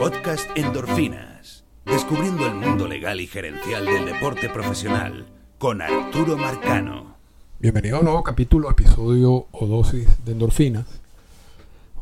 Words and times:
Podcast 0.00 0.48
Endorfinas. 0.56 1.62
Descubriendo 1.84 2.46
el 2.46 2.54
mundo 2.54 2.88
legal 2.88 3.20
y 3.20 3.26
gerencial 3.26 3.84
del 3.84 4.06
deporte 4.06 4.48
profesional 4.48 5.26
con 5.58 5.82
Arturo 5.82 6.38
Marcano. 6.38 7.18
Bienvenido 7.58 7.96
a 7.96 7.98
un 7.98 8.06
nuevo 8.06 8.22
capítulo, 8.22 8.70
episodio 8.70 9.48
o 9.50 9.66
dosis 9.66 10.08
de 10.24 10.32
endorfinas. 10.32 10.86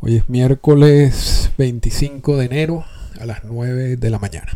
Hoy 0.00 0.14
es 0.14 0.28
miércoles 0.28 1.50
25 1.58 2.36
de 2.36 2.44
enero 2.44 2.84
a 3.18 3.26
las 3.26 3.42
9 3.42 3.96
de 3.96 4.10
la 4.10 4.20
mañana. 4.20 4.52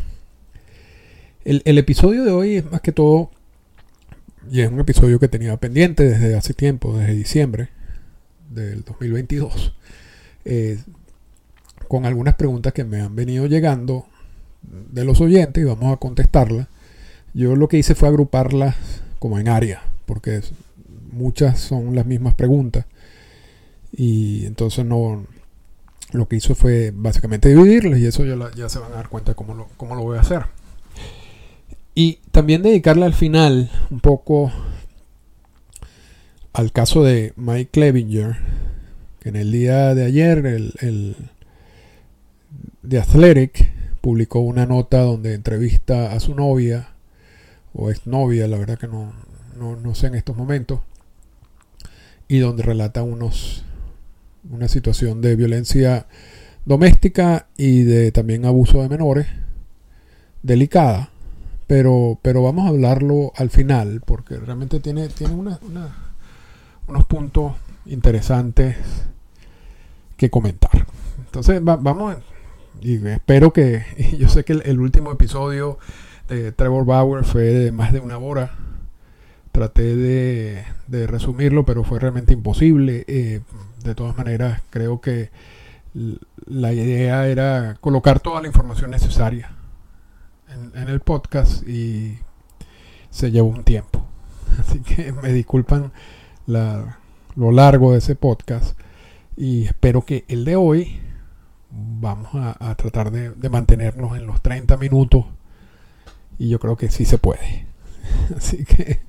El, 1.44 1.78
episodio 1.78 2.22
de 2.22 2.30
hoy 2.30 2.56
es 2.58 2.70
más 2.70 2.80
que 2.80 2.92
todo, 2.92 3.32
y 4.52 4.60
es 4.60 4.70
un 4.70 4.78
episodio 4.78 5.18
que 5.18 5.26
tenía 5.26 5.56
pendiente 5.56 6.04
desde 6.04 6.36
hace 6.36 6.54
tiempo, 6.54 6.96
desde 6.96 7.14
diciembre 7.14 7.70
del 8.50 8.84
2022, 8.84 9.74
eh, 10.44 10.78
con 11.92 12.06
algunas 12.06 12.36
preguntas 12.36 12.72
que 12.72 12.84
me 12.84 13.02
han 13.02 13.14
venido 13.14 13.44
llegando 13.44 14.06
de 14.62 15.04
los 15.04 15.20
oyentes 15.20 15.62
y 15.62 15.66
vamos 15.66 15.92
a 15.92 15.98
contestarlas. 15.98 16.66
Yo 17.34 17.54
lo 17.54 17.68
que 17.68 17.76
hice 17.76 17.94
fue 17.94 18.08
agruparlas 18.08 18.76
como 19.18 19.38
en 19.38 19.46
áreas, 19.46 19.82
porque 20.06 20.40
muchas 21.10 21.60
son 21.60 21.94
las 21.94 22.06
mismas 22.06 22.32
preguntas 22.32 22.86
y 23.92 24.46
entonces 24.46 24.86
no 24.86 25.26
lo 26.12 26.28
que 26.28 26.36
hizo 26.36 26.54
fue 26.54 26.94
básicamente 26.94 27.50
dividirlas 27.50 27.98
y 27.98 28.06
eso 28.06 28.24
ya, 28.24 28.38
ya 28.56 28.70
se 28.70 28.78
van 28.78 28.92
a 28.92 28.96
dar 28.96 29.10
cuenta 29.10 29.34
cómo 29.34 29.52
lo, 29.52 29.68
cómo 29.76 29.94
lo 29.94 30.00
voy 30.00 30.16
a 30.16 30.22
hacer. 30.22 30.46
Y 31.94 32.20
también 32.30 32.62
dedicarle 32.62 33.04
al 33.04 33.12
final 33.12 33.70
un 33.90 34.00
poco 34.00 34.50
al 36.54 36.72
caso 36.72 37.04
de 37.04 37.34
Mike 37.36 37.68
Clevinger, 37.70 38.38
que 39.20 39.28
en 39.28 39.36
el 39.36 39.52
día 39.52 39.94
de 39.94 40.06
ayer 40.06 40.46
el 40.46 41.31
The 42.88 42.98
Athletic 42.98 43.72
publicó 44.00 44.40
una 44.40 44.66
nota 44.66 45.00
donde 45.00 45.34
entrevista 45.34 46.12
a 46.12 46.20
su 46.20 46.34
novia 46.34 46.88
o 47.74 47.90
exnovia, 47.90 48.48
la 48.48 48.58
verdad 48.58 48.78
que 48.78 48.88
no, 48.88 49.12
no, 49.56 49.76
no 49.76 49.94
sé 49.94 50.08
en 50.08 50.16
estos 50.16 50.36
momentos, 50.36 50.80
y 52.28 52.38
donde 52.38 52.62
relata 52.62 53.02
unos 53.02 53.64
una 54.50 54.66
situación 54.66 55.20
de 55.20 55.36
violencia 55.36 56.06
doméstica 56.64 57.46
y 57.56 57.82
de 57.84 58.10
también 58.10 58.44
abuso 58.44 58.82
de 58.82 58.88
menores 58.88 59.26
delicada. 60.42 61.10
Pero 61.68 62.18
pero 62.22 62.42
vamos 62.42 62.66
a 62.66 62.70
hablarlo 62.70 63.32
al 63.36 63.50
final 63.50 64.02
porque 64.04 64.36
realmente 64.36 64.80
tiene 64.80 65.08
tiene 65.08 65.34
unos 65.34 67.04
puntos 67.06 67.52
interesantes 67.86 68.76
que 70.16 70.28
comentar. 70.28 70.86
Entonces 71.24 71.62
va- 71.66 71.76
vamos 71.76 72.16
y 72.80 73.06
espero 73.06 73.52
que 73.52 73.84
yo 74.18 74.28
sé 74.28 74.44
que 74.44 74.52
el, 74.52 74.80
último 74.80 75.12
episodio 75.12 75.78
de 76.28 76.52
Trevor 76.52 76.84
Bauer 76.84 77.24
fue 77.24 77.44
de 77.44 77.72
más 77.72 77.92
de 77.92 78.00
una 78.00 78.18
hora 78.18 78.52
traté 79.52 79.94
de, 79.96 80.64
resumirlo, 81.06 81.64
pero 81.64 81.84
fue 81.84 81.98
realmente 81.98 82.32
imposible. 82.32 83.04
Eh, 83.06 83.40
de 83.84 83.94
todas 83.94 84.16
maneras, 84.16 84.62
creo 84.70 85.00
que 85.00 85.30
la 86.46 86.72
idea 86.72 87.26
era 87.26 87.76
colocar 87.80 88.20
toda 88.20 88.40
la 88.40 88.46
información 88.46 88.90
necesaria 88.90 89.52
en, 90.74 90.88
el 90.88 91.00
podcast 91.00 91.66
y 91.68 92.18
se 93.10 93.30
llevó 93.30 93.48
un 93.48 93.64
tiempo. 93.64 94.04
Así 94.58 94.80
que 94.80 95.12
me 95.12 95.32
disculpan 95.32 95.92
lo 96.46 97.52
largo 97.52 97.92
de 97.92 97.98
ese 97.98 98.16
podcast 98.16 98.78
y 99.36 99.64
espero 99.64 100.02
que 100.02 100.24
el 100.28 100.44
de 100.44 100.56
hoy 100.56 101.00
vamos 101.72 102.30
a, 102.34 102.74
tratar 102.74 103.10
de, 103.10 103.30
de 103.30 103.48
mantenernos 103.48 104.16
en 104.16 104.26
los 104.26 104.42
30 104.42 104.76
minutos 104.76 105.24
y 106.38 106.48
yo 106.48 106.58
creo 106.58 106.76
que 106.76 106.90
sí 106.90 107.04
se 107.04 107.18
puede. 107.18 107.66
Así 108.36 108.64
que 108.64 109.00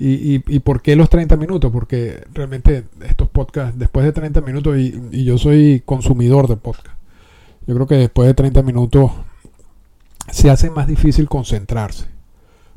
¿Y, 0.00 0.36
y, 0.36 0.44
y 0.48 0.60
por 0.60 0.80
qué 0.80 0.96
los 0.96 1.10
30 1.10 1.36
minutos? 1.36 1.70
Porque 1.70 2.24
realmente 2.32 2.84
estos 3.06 3.28
podcasts, 3.28 3.78
después 3.78 4.06
de 4.06 4.12
30 4.12 4.40
minutos, 4.40 4.78
y, 4.78 5.24
yo 5.24 5.36
soy 5.36 5.82
consumidor 5.84 6.48
de 6.48 6.56
podcast, 6.56 6.96
yo 7.66 7.74
creo 7.74 7.86
que 7.86 7.96
después 7.96 8.26
de 8.26 8.32
30 8.32 8.62
minutos 8.62 9.10
se 10.32 10.48
hace 10.48 10.70
más 10.70 10.86
difícil 10.86 11.28
concentrarse 11.28 12.06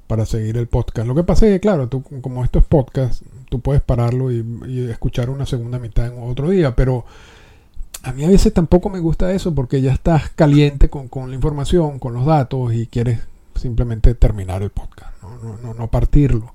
para 0.05 0.25
seguir 0.25 0.57
el 0.57 0.67
podcast. 0.67 1.07
Lo 1.07 1.15
que 1.15 1.23
pasa 1.23 1.47
es 1.47 1.53
que, 1.53 1.59
claro, 1.61 1.87
tú, 1.87 2.03
como 2.03 2.43
esto 2.43 2.59
es 2.59 2.65
podcast, 2.65 3.23
tú 3.47 3.61
puedes 3.61 3.81
pararlo 3.81 4.29
y 4.29 4.89
escuchar 4.91 5.29
una 5.29 5.45
segunda 5.45 5.79
mitad 5.79 6.07
en 6.07 6.29
otro 6.29 6.49
día, 6.49 6.75
pero 6.75 7.05
a 8.03 8.11
mí 8.11 8.25
a 8.25 8.29
veces 8.29 8.53
tampoco 8.53 8.89
me 8.89 8.99
gusta 8.99 9.31
eso 9.31 9.55
porque 9.55 9.81
ya 9.81 9.93
estás 9.93 10.29
caliente 10.29 10.89
con, 10.89 11.07
con 11.07 11.29
la 11.29 11.35
información, 11.35 11.99
con 11.99 12.13
los 12.13 12.25
datos 12.25 12.73
y 12.73 12.87
quieres 12.87 13.19
simplemente 13.55 14.13
terminar 14.13 14.61
el 14.61 14.69
podcast, 14.71 15.21
no, 15.23 15.37
no, 15.37 15.57
no, 15.57 15.73
no 15.73 15.87
partirlo. 15.87 16.53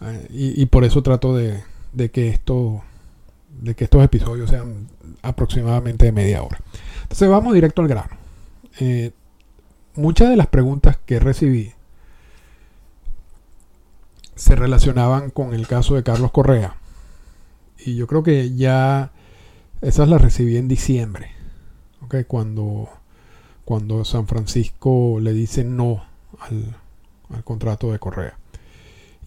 Eh, 0.00 0.28
y, 0.30 0.62
y 0.62 0.66
por 0.66 0.84
eso 0.84 1.02
trato 1.02 1.34
de, 1.34 1.62
de 1.92 2.10
que 2.10 2.28
esto 2.28 2.82
de 3.60 3.74
que 3.74 3.84
estos 3.84 4.04
episodios 4.04 4.50
sean 4.50 4.86
aproximadamente 5.22 6.06
de 6.06 6.12
media 6.12 6.42
hora. 6.42 6.60
Entonces 7.02 7.28
vamos 7.28 7.54
directo 7.54 7.82
al 7.82 7.88
grano. 7.88 8.16
Eh, 8.78 9.10
muchas 9.96 10.30
de 10.30 10.36
las 10.36 10.46
preguntas 10.46 10.96
que 11.04 11.18
recibí 11.18 11.72
se 14.36 14.54
relacionaban 14.54 15.30
con 15.30 15.54
el 15.54 15.66
caso 15.66 15.96
de 15.96 16.04
Carlos 16.04 16.30
Correa. 16.30 16.76
Y 17.84 17.96
yo 17.96 18.06
creo 18.06 18.22
que 18.22 18.54
ya 18.54 19.10
esas 19.82 20.08
las 20.08 20.20
recibí 20.20 20.56
en 20.56 20.68
diciembre. 20.68 21.30
¿ok? 22.02 22.16
Cuando, 22.26 22.88
cuando 23.64 24.04
San 24.04 24.26
Francisco 24.26 25.18
le 25.20 25.32
dice 25.32 25.64
no 25.64 26.02
al, 26.40 26.76
contrato 27.44 27.92
de 27.92 27.98
Correa 27.98 28.38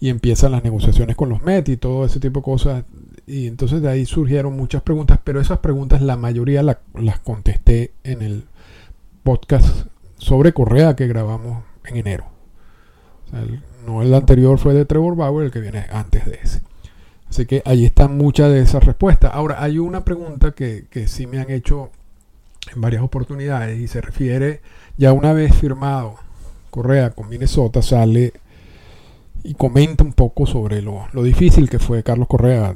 y 0.00 0.08
empiezan 0.08 0.50
las 0.50 0.64
negociaciones 0.64 1.14
con 1.14 1.28
los 1.28 1.42
Mets 1.42 1.68
y 1.68 1.76
todo 1.76 2.04
ese 2.04 2.18
tipo 2.18 2.40
de 2.40 2.44
cosas. 2.44 2.84
Y 3.26 3.46
entonces 3.46 3.80
de 3.82 3.88
ahí 3.88 4.04
surgieron 4.04 4.56
muchas 4.56 4.82
preguntas, 4.82 5.20
pero 5.22 5.40
esas 5.40 5.58
preguntas 5.58 6.02
la 6.02 6.16
mayoría 6.16 6.62
la- 6.64 6.80
las 6.94 7.20
contesté 7.20 7.92
en 8.02 8.22
el 8.22 8.44
podcast 9.22 9.86
sobre 10.18 10.52
Correa 10.52 10.96
que 10.96 11.06
grabamos 11.06 11.62
en 11.84 11.96
enero. 11.96 12.24
No 13.86 14.02
el 14.02 14.12
anterior 14.14 14.58
fue 14.58 14.74
de 14.74 14.84
Trevor 14.84 15.16
Bauer, 15.16 15.46
el 15.46 15.52
que 15.52 15.60
viene 15.60 15.86
antes 15.92 16.26
de 16.26 16.40
ese. 16.42 16.62
Así 17.32 17.46
que 17.46 17.62
ahí 17.64 17.86
están 17.86 18.18
muchas 18.18 18.50
de 18.50 18.60
esas 18.60 18.84
respuestas. 18.84 19.30
Ahora, 19.32 19.62
hay 19.62 19.78
una 19.78 20.04
pregunta 20.04 20.52
que, 20.52 20.84
que 20.90 21.08
sí 21.08 21.26
me 21.26 21.40
han 21.40 21.50
hecho 21.50 21.88
en 22.74 22.78
varias 22.82 23.02
oportunidades 23.02 23.80
y 23.80 23.88
se 23.88 24.02
refiere, 24.02 24.60
ya 24.98 25.14
una 25.14 25.32
vez 25.32 25.56
firmado 25.56 26.16
Correa 26.68 27.08
con 27.12 27.30
Minnesota, 27.30 27.80
sale 27.80 28.34
y 29.44 29.54
comenta 29.54 30.04
un 30.04 30.12
poco 30.12 30.44
sobre 30.44 30.82
lo, 30.82 31.06
lo 31.14 31.22
difícil 31.22 31.70
que 31.70 31.78
fue 31.78 32.02
Carlos 32.02 32.28
Correa, 32.28 32.74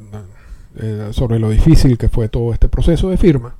eh, 0.76 1.08
sobre 1.10 1.38
lo 1.38 1.50
difícil 1.50 1.98
que 1.98 2.08
fue 2.08 2.30
todo 2.30 2.54
este 2.54 2.70
proceso 2.70 3.10
de 3.10 3.18
firma. 3.18 3.56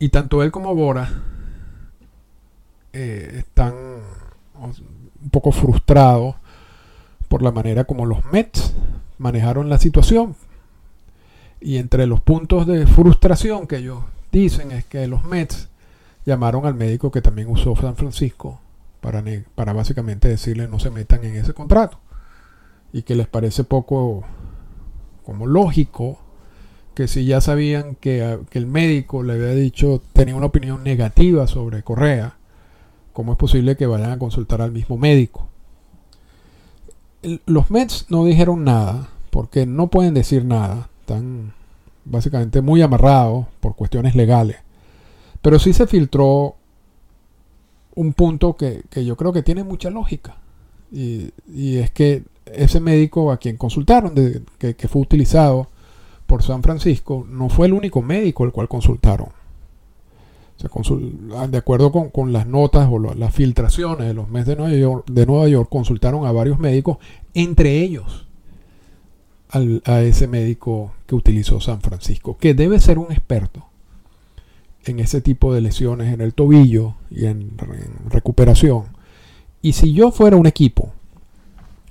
Y 0.00 0.08
tanto 0.08 0.42
él 0.42 0.50
como 0.50 0.74
Bora 0.74 1.22
eh, 2.92 3.34
están 3.38 3.72
un 4.60 5.30
poco 5.30 5.52
frustrados 5.52 6.34
por 7.28 7.40
la 7.40 7.52
manera 7.52 7.84
como 7.84 8.04
los 8.04 8.24
Mets 8.32 8.74
manejaron 9.18 9.68
la 9.68 9.78
situación. 9.78 10.34
Y 11.60 11.76
entre 11.78 12.06
los 12.06 12.20
puntos 12.20 12.66
de 12.66 12.86
frustración 12.86 13.66
que 13.66 13.78
ellos 13.78 14.00
dicen 14.30 14.70
es 14.72 14.84
que 14.84 15.06
los 15.08 15.24
Mets 15.24 15.68
llamaron 16.24 16.66
al 16.66 16.74
médico 16.74 17.10
que 17.10 17.22
también 17.22 17.48
usó 17.50 17.74
San 17.76 17.96
Francisco 17.96 18.60
para, 19.00 19.24
para 19.54 19.72
básicamente 19.72 20.28
decirle 20.28 20.68
no 20.68 20.78
se 20.78 20.90
metan 20.90 21.24
en 21.24 21.36
ese 21.36 21.54
contrato. 21.54 21.98
Y 22.92 23.02
que 23.02 23.14
les 23.16 23.26
parece 23.26 23.64
poco 23.64 24.24
como 25.24 25.46
lógico 25.46 26.18
que 26.94 27.06
si 27.08 27.24
ya 27.24 27.40
sabían 27.40 27.94
que, 27.96 28.24
a- 28.24 28.38
que 28.50 28.58
el 28.58 28.66
médico 28.66 29.22
le 29.22 29.34
había 29.34 29.50
dicho, 29.54 30.02
tenía 30.12 30.34
una 30.34 30.46
opinión 30.46 30.82
negativa 30.84 31.46
sobre 31.46 31.82
Correa, 31.82 32.36
¿cómo 33.12 33.32
es 33.32 33.38
posible 33.38 33.76
que 33.76 33.86
vayan 33.86 34.10
a 34.10 34.18
consultar 34.18 34.62
al 34.62 34.72
mismo 34.72 34.96
médico? 34.96 35.48
Los 37.46 37.70
Mets 37.70 38.06
no 38.10 38.24
dijeron 38.24 38.64
nada, 38.64 39.08
porque 39.30 39.66
no 39.66 39.88
pueden 39.88 40.14
decir 40.14 40.44
nada, 40.44 40.88
están 41.00 41.52
básicamente 42.04 42.62
muy 42.62 42.82
amarrados 42.82 43.46
por 43.60 43.74
cuestiones 43.74 44.14
legales. 44.14 44.56
Pero 45.42 45.58
sí 45.58 45.72
se 45.72 45.86
filtró 45.86 46.56
un 47.94 48.12
punto 48.12 48.56
que, 48.56 48.82
que 48.90 49.04
yo 49.04 49.16
creo 49.16 49.32
que 49.32 49.42
tiene 49.42 49.64
mucha 49.64 49.90
lógica. 49.90 50.36
Y, 50.92 51.32
y 51.52 51.78
es 51.78 51.90
que 51.90 52.24
ese 52.46 52.80
médico 52.80 53.30
a 53.30 53.38
quien 53.38 53.56
consultaron, 53.56 54.14
que, 54.58 54.74
que 54.74 54.88
fue 54.88 55.02
utilizado 55.02 55.68
por 56.26 56.42
San 56.42 56.62
Francisco, 56.62 57.26
no 57.28 57.48
fue 57.48 57.66
el 57.66 57.72
único 57.72 58.02
médico 58.02 58.44
el 58.44 58.52
cual 58.52 58.68
consultaron. 58.68 59.28
De 60.60 61.58
acuerdo 61.58 61.92
con, 61.92 62.10
con 62.10 62.32
las 62.32 62.46
notas 62.46 62.88
o 62.90 62.98
las 62.98 63.32
filtraciones 63.34 64.08
de 64.08 64.14
los 64.14 64.28
meses 64.28 64.48
de 64.48 64.56
Nueva, 64.56 64.74
York, 64.76 65.06
de 65.08 65.24
Nueva 65.26 65.48
York, 65.48 65.68
consultaron 65.70 66.26
a 66.26 66.32
varios 66.32 66.58
médicos, 66.58 66.98
entre 67.34 67.80
ellos 67.80 68.26
al- 69.50 69.82
a 69.86 70.00
ese 70.02 70.26
médico 70.26 70.92
que 71.06 71.14
utilizó 71.14 71.60
San 71.60 71.80
Francisco, 71.80 72.36
que 72.38 72.54
debe 72.54 72.80
ser 72.80 72.98
un 72.98 73.12
experto 73.12 73.64
en 74.84 74.98
ese 75.00 75.20
tipo 75.20 75.54
de 75.54 75.60
lesiones 75.60 76.12
en 76.12 76.20
el 76.20 76.34
tobillo 76.34 76.94
y 77.10 77.26
en, 77.26 77.52
recuperación. 78.08 78.84
Y 79.62 79.74
si 79.74 79.92
yo 79.92 80.10
fuera 80.10 80.36
un 80.36 80.46
equipo, 80.46 80.92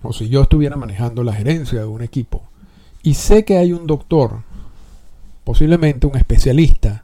o 0.04 0.14
si 0.14 0.30
yo 0.30 0.42
estuviera 0.42 0.76
manejando 0.76 1.24
la 1.24 1.34
gerencia 1.34 1.80
de 1.80 1.86
un 1.86 2.02
equipo, 2.02 2.44
y 3.04 3.14
sé 3.14 3.46
que 3.46 3.58
hay 3.58 3.72
un 3.72 3.88
doctor, 3.88 4.42
posiblemente 5.44 6.08
un 6.08 6.18
especialista, 6.18 7.04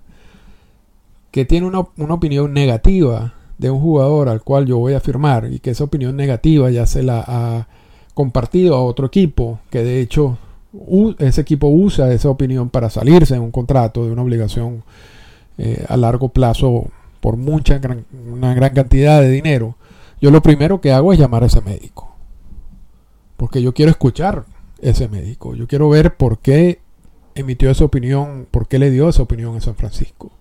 que 1.34 1.46
tiene 1.46 1.66
una, 1.66 1.88
una 1.98 2.14
opinión 2.14 2.54
negativa 2.54 3.34
de 3.58 3.72
un 3.72 3.82
jugador 3.82 4.30
al 4.30 4.44
cual 4.44 4.68
yo 4.68 4.78
voy 4.78 4.94
a 4.94 5.00
firmar 5.00 5.52
y 5.52 5.58
que 5.58 5.72
esa 5.72 5.84
opinión 5.84 6.16
negativa 6.16 6.70
ya 6.70 6.86
se 6.86 7.02
la 7.02 7.24
ha 7.26 7.68
compartido 8.14 8.76
a 8.76 8.84
otro 8.84 9.08
equipo, 9.08 9.60
que 9.72 9.84
de 9.84 10.00
hecho 10.00 10.38
ese 11.18 11.42
equipo 11.42 11.70
usa 11.70 12.14
esa 12.14 12.30
opinión 12.30 12.70
para 12.70 12.92
salirse 12.92 13.34
en 13.34 13.42
un 13.42 13.50
contrato 13.50 14.06
de 14.06 14.12
una 14.12 14.22
obligación 14.22 14.84
eh, 15.58 15.84
a 15.90 15.98
largo 15.98 16.30
plazo 16.30 16.86
por 17.20 17.36
mucha 17.36 17.82
una 18.32 18.54
gran 18.54 18.74
cantidad 18.76 19.20
de 19.20 19.32
dinero, 19.32 19.76
yo 20.22 20.30
lo 20.30 20.44
primero 20.44 20.82
que 20.82 20.92
hago 20.92 21.14
es 21.14 21.20
llamar 21.20 21.42
a 21.42 21.48
ese 21.48 21.62
médico. 21.62 22.16
Porque 23.38 23.60
yo 23.64 23.74
quiero 23.74 23.90
escuchar 23.90 24.46
ese 24.80 25.08
médico. 25.08 25.56
Yo 25.56 25.66
quiero 25.66 25.90
ver 25.90 26.16
por 26.16 26.38
qué 26.38 26.80
emitió 27.34 27.72
esa 27.72 27.86
opinión, 27.86 28.46
por 28.52 28.68
qué 28.68 28.78
le 28.78 28.92
dio 28.92 29.10
esa 29.10 29.24
opinión 29.24 29.56
a 29.56 29.62
San 29.62 29.74
Francisco. 29.74 30.32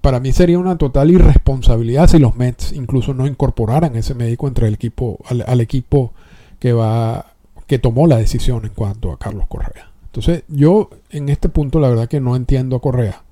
Para 0.00 0.20
mí 0.20 0.32
sería 0.32 0.58
una 0.58 0.78
total 0.78 1.10
irresponsabilidad 1.10 2.08
si 2.08 2.18
los 2.18 2.36
Mets 2.36 2.72
incluso 2.72 3.12
no 3.12 3.26
incorporaran 3.26 3.96
ese 3.96 4.14
médico 4.14 4.46
entre 4.46 4.68
el 4.68 4.74
equipo 4.74 5.18
al, 5.26 5.60
equipo 5.60 6.12
que 6.60 6.72
va 6.72 7.26
que 7.66 7.78
tomó 7.78 8.06
la 8.06 8.18
decisión 8.18 8.64
en 8.64 8.72
cuanto 8.72 9.10
a 9.10 9.18
Carlos 9.18 9.46
Correa. 9.48 9.90
Entonces, 10.06 10.44
yo 10.48 10.90
en 11.10 11.28
este 11.28 11.48
punto 11.48 11.80
la 11.80 11.88
verdad 11.88 12.08
que 12.08 12.20
no 12.20 12.36
entiendo 12.36 12.76
a 12.76 12.80
Correa 12.80 13.22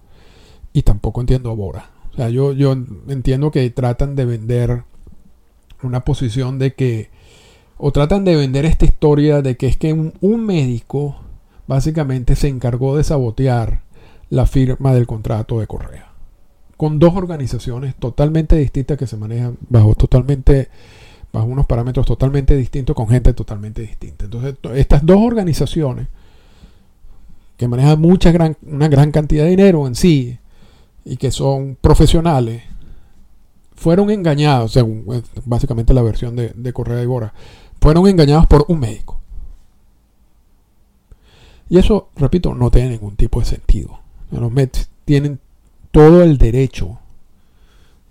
y 0.73 0.83
tampoco 0.83 1.21
entiendo 1.21 1.51
a 1.51 1.55
Bora. 1.55 1.91
O 2.13 2.17
sea, 2.17 2.31
yo, 2.31 2.53
yo 2.53 2.73
entiendo 3.09 3.51
que 3.51 3.69
tratan 3.71 4.17
de 4.17 4.25
vender 4.25 4.83
una 5.83 6.05
posición 6.05 6.59
de 6.59 6.75
que, 6.75 7.11
o 7.77 7.93
tratan 7.93 8.25
de 8.25 8.37
vender 8.37 8.65
esta 8.65 8.85
historia 8.85 9.43
de 9.43 9.57
que 9.57 9.67
es 9.67 9.77
que 9.77 9.93
un 9.93 10.47
médico 10.47 11.17
básicamente 11.67 12.35
se 12.35 12.49
encargó 12.49 12.97
de 12.97 13.05
sabotear 13.05 13.83
la 14.31 14.47
firma 14.47 14.95
del 14.95 15.07
contrato 15.07 15.61
de 15.61 15.67
Correa. 15.67 16.13
Con 16.77 16.99
dos 16.99 17.15
organizaciones 17.15 17.95
totalmente 17.97 18.57
distintas 18.57 18.97
que 18.97 19.07
se 19.07 19.17
manejan 19.17 19.59
bajo 19.69 19.95
totalmente 19.95 20.69
bajo 21.33 21.47
unos 21.47 21.67
parámetros 21.67 22.07
totalmente 22.07 22.57
distintos 22.57 22.97
con 22.97 23.09
gente 23.09 23.33
totalmente 23.35 23.83
distinta. 23.83 24.25
Entonces, 24.25 24.57
estas 24.75 25.05
dos 25.07 25.19
organizaciones 25.21 26.09
que 27.57 27.69
manejan 27.69 28.01
mucha 28.01 28.33
gran, 28.33 28.57
una 28.63 28.89
gran 28.89 29.13
cantidad 29.13 29.45
de 29.45 29.51
dinero 29.51 29.87
en 29.87 29.95
sí 29.95 30.39
y 31.05 31.17
que 31.17 31.31
son 31.31 31.77
profesionales, 31.81 32.63
fueron 33.75 34.11
engañados, 34.11 34.73
según 34.73 35.05
básicamente 35.45 35.95
la 35.95 36.03
versión 36.03 36.37
de, 36.37 36.53
de 36.55 36.73
Correa 36.73 37.03
y 37.03 37.07
Bora, 37.07 37.33
fueron 37.81 38.07
engañados 38.09 38.47
por 38.47 38.65
un 38.69 38.81
médico. 38.81 39.21
Y 41.69 41.79
eso, 41.79 42.09
repito, 42.17 42.55
no 42.55 42.71
tiene 42.71 42.91
ningún 42.91 43.17
tipo 43.17 43.41
de 43.41 43.47
sentido. 43.47 44.01
Los 44.31 44.53
Mets 44.53 44.89
tienen 45.05 45.41
todo 45.91 46.23
el 46.23 46.39
derecho, 46.39 46.99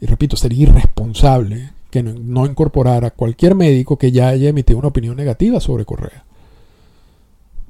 y 0.01 0.05
repito, 0.05 0.35
sería 0.37 0.63
irresponsable 0.63 1.71
que 1.89 2.03
no, 2.03 2.45
incorporara 2.45 3.07
a 3.07 3.11
cualquier 3.11 3.55
médico 3.55 3.97
que 3.97 4.11
ya 4.11 4.29
haya 4.29 4.49
emitido 4.49 4.79
una 4.79 4.89
opinión 4.89 5.15
negativa 5.15 5.59
sobre 5.59 5.85
Correa. 5.85 6.23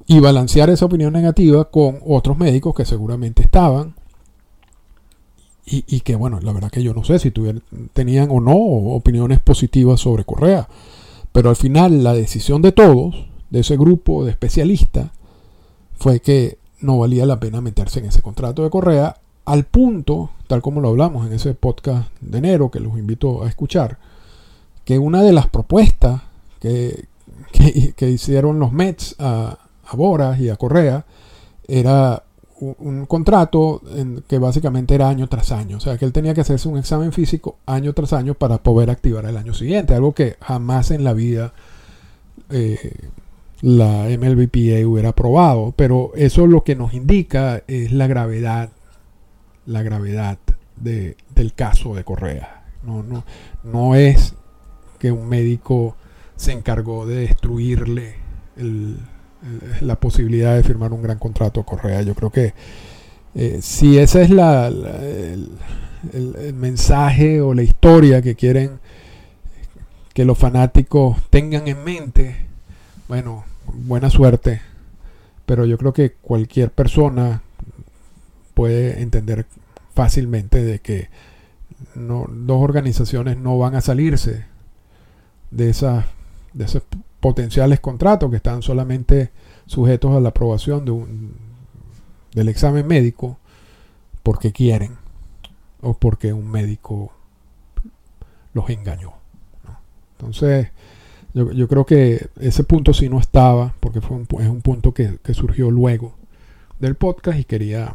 Y 0.06 0.20
balancear 0.20 0.70
esa 0.70 0.86
opinión 0.86 1.12
negativa 1.12 1.70
con 1.70 2.00
otros 2.06 2.36
médicos 2.36 2.74
que 2.74 2.84
seguramente 2.84 3.42
estaban 3.42 3.94
y, 5.72 6.00
que, 6.00 6.16
bueno, 6.16 6.40
la 6.40 6.52
verdad 6.52 6.70
que 6.70 6.82
yo 6.82 6.92
no 6.94 7.04
sé 7.04 7.20
si 7.20 7.30
tuvieran, 7.30 7.62
tenían 7.92 8.28
o 8.32 8.40
no 8.40 8.56
opiniones 8.56 9.38
positivas 9.38 10.00
sobre 10.00 10.24
Correa. 10.24 10.68
Pero 11.30 11.48
al 11.48 11.54
final 11.54 12.02
la 12.02 12.12
decisión 12.12 12.60
de 12.60 12.72
todos, 12.72 13.28
de 13.50 13.60
ese 13.60 13.76
grupo 13.76 14.24
de 14.24 14.32
especialistas, 14.32 15.10
fue 15.96 16.18
que 16.18 16.58
no 16.80 16.98
valía 16.98 17.26
la 17.26 17.40
pena 17.40 17.60
meterse 17.60 18.00
en 18.00 18.06
ese 18.06 18.22
contrato 18.22 18.62
de 18.62 18.70
Correa, 18.70 19.16
al 19.44 19.64
punto, 19.64 20.30
tal 20.46 20.62
como 20.62 20.80
lo 20.80 20.88
hablamos 20.88 21.26
en 21.26 21.32
ese 21.32 21.54
podcast 21.54 22.10
de 22.20 22.38
enero, 22.38 22.70
que 22.70 22.80
los 22.80 22.96
invito 22.98 23.42
a 23.42 23.48
escuchar, 23.48 23.98
que 24.84 24.98
una 24.98 25.22
de 25.22 25.32
las 25.32 25.48
propuestas 25.48 26.22
que, 26.60 27.06
que, 27.96 28.10
hicieron 28.10 28.58
los 28.58 28.72
Mets 28.72 29.16
a, 29.18 29.58
a, 29.86 29.96
Boras 29.96 30.38
y 30.40 30.48
a 30.48 30.56
Correa 30.56 31.04
era 31.66 32.22
un, 32.60 33.06
contrato 33.06 33.80
en, 33.94 34.22
que 34.26 34.38
básicamente 34.38 34.94
era 34.94 35.08
año 35.08 35.28
tras 35.28 35.52
año. 35.52 35.78
O 35.78 35.80
sea, 35.80 35.96
que 35.96 36.04
él 36.04 36.12
tenía 36.12 36.34
que 36.34 36.42
hacerse 36.42 36.68
un 36.68 36.78
examen 36.78 37.12
físico 37.12 37.56
año 37.66 37.92
tras 37.92 38.12
año 38.12 38.34
para 38.34 38.58
poder 38.58 38.90
activar 38.90 39.24
el 39.24 39.36
año 39.36 39.54
siguiente. 39.54 39.94
Algo 39.94 40.12
que 40.12 40.36
jamás 40.40 40.90
en 40.90 41.04
la 41.04 41.12
vida 41.12 41.52
eh, 42.50 42.94
la 43.62 44.06
MLBPA 44.08 44.86
hubiera 44.86 45.10
aprobado. 45.10 45.72
Pero 45.76 46.12
eso 46.14 46.46
lo 46.46 46.64
que 46.64 46.76
nos 46.76 46.94
indica 46.94 47.62
es 47.66 47.92
la 47.92 48.06
gravedad, 48.06 48.70
la 49.66 49.82
gravedad 49.82 50.38
de, 50.76 51.16
del 51.34 51.54
caso 51.54 51.94
de 51.94 52.04
Correa. 52.04 52.64
No, 52.82 53.02
no, 53.02 53.24
no 53.62 53.94
es 53.94 54.34
que 54.98 55.12
un 55.12 55.28
médico 55.28 55.96
se 56.36 56.52
encargó 56.52 57.06
de 57.06 57.16
destruirle 57.20 58.14
la 59.80 59.98
posibilidad 59.98 60.56
de 60.56 60.62
firmar 60.62 60.92
un 60.92 61.02
gran 61.02 61.18
contrato 61.18 61.60
a 61.60 61.66
Correa. 61.66 62.02
Yo 62.02 62.14
creo 62.14 62.30
que 62.30 62.54
eh, 63.34 63.58
si 63.62 63.98
ese 63.98 64.22
es 64.22 64.30
la, 64.30 64.68
el, 64.68 65.50
el, 66.12 66.54
mensaje 66.54 67.40
o 67.40 67.54
la 67.54 67.62
historia 67.62 68.22
que 68.22 68.34
quieren 68.34 68.80
que 70.12 70.24
los 70.24 70.36
fanáticos 70.36 71.16
tengan 71.30 71.68
en 71.68 71.84
mente, 71.84 72.36
bueno, 73.06 73.44
buena 73.72 74.10
suerte, 74.10 74.60
pero 75.46 75.66
yo 75.66 75.78
creo 75.78 75.92
que 75.92 76.12
cualquier 76.12 76.70
persona 76.70 77.42
puede 78.54 79.02
entender 79.02 79.46
fácilmente 79.94 80.62
de 80.64 80.80
que 80.80 81.08
no, 81.94 82.26
dos 82.28 82.62
organizaciones 82.62 83.36
no 83.36 83.58
van 83.58 83.74
a 83.74 83.80
salirse 83.80 84.44
de, 85.50 85.70
esas, 85.70 86.04
de 86.52 86.64
esos 86.64 86.82
potenciales 87.20 87.80
contratos 87.80 88.30
que 88.30 88.36
están 88.36 88.62
solamente 88.62 89.30
sujetos 89.66 90.16
a 90.16 90.20
la 90.20 90.30
aprobación 90.30 90.84
de 90.84 90.90
un, 90.90 91.34
del 92.32 92.48
examen 92.48 92.86
médico 92.86 93.38
porque 94.22 94.52
quieren 94.52 94.96
o 95.82 95.94
porque 95.94 96.32
un 96.32 96.50
médico 96.50 97.12
los 98.52 98.68
engañó. 98.70 99.14
Entonces, 100.12 100.68
yo, 101.34 101.68
creo 101.68 101.86
que 101.86 102.28
ese 102.40 102.64
punto 102.64 102.92
sí 102.92 103.08
no 103.08 103.20
estaba, 103.20 103.74
porque 103.80 104.00
fue 104.00 104.16
un, 104.16 104.26
es 104.40 104.48
un 104.48 104.62
punto 104.62 104.92
que, 104.92 105.18
surgió 105.32 105.70
luego 105.70 106.14
del 106.78 106.96
podcast 106.96 107.38
y 107.38 107.44
quería, 107.44 107.94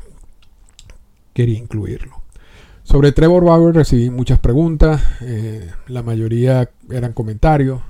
quería 1.34 1.58
incluirlo. 1.58 2.22
Sobre 2.84 3.12
Trevor 3.12 3.44
Bauer 3.44 3.76
recibí 3.76 4.10
muchas 4.10 4.40
preguntas, 4.40 5.02
eh, 5.22 5.72
la 5.88 6.04
mayoría 6.04 6.70
eran 6.90 7.14
comentarios. 7.14 7.82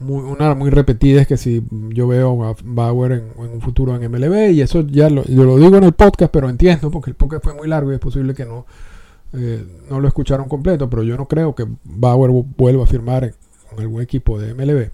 Una 0.00 0.54
muy 0.54 0.70
repetida 0.70 1.22
es 1.22 1.26
que 1.26 1.36
si 1.36 1.62
yo 1.90 2.06
veo 2.06 2.44
a 2.44 2.54
Bauer 2.64 3.12
en, 3.12 3.24
un 3.36 3.60
futuro 3.60 3.94
en 3.94 4.10
MLB, 4.10 4.52
y 4.52 4.62
eso 4.62 4.86
ya 4.86 5.08
lo, 5.08 5.24
yo 5.24 5.44
lo 5.44 5.58
digo 5.58 5.76
en 5.76 5.84
el 5.84 5.92
podcast, 5.92 6.32
pero 6.32 6.50
entiendo, 6.50 6.90
porque 6.90 7.10
el 7.10 7.16
podcast 7.16 7.44
fue 7.44 7.54
muy 7.54 7.68
largo 7.68 7.92
y 7.92 7.94
es 7.94 8.00
posible 8.00 8.34
que 8.34 8.44
no, 8.44 8.66
eh, 9.32 9.64
no 9.90 10.00
lo 10.00 10.08
escucharon 10.08 10.48
completo, 10.48 10.90
pero 10.90 11.02
yo 11.02 11.16
no 11.16 11.26
creo 11.26 11.54
que 11.54 11.66
Bauer 11.84 12.30
vuelva 12.56 12.84
a 12.84 12.86
firmar 12.86 13.32
con 13.76 13.84
algún 13.84 14.02
equipo 14.02 14.38
de 14.38 14.54
MLB. 14.54 14.90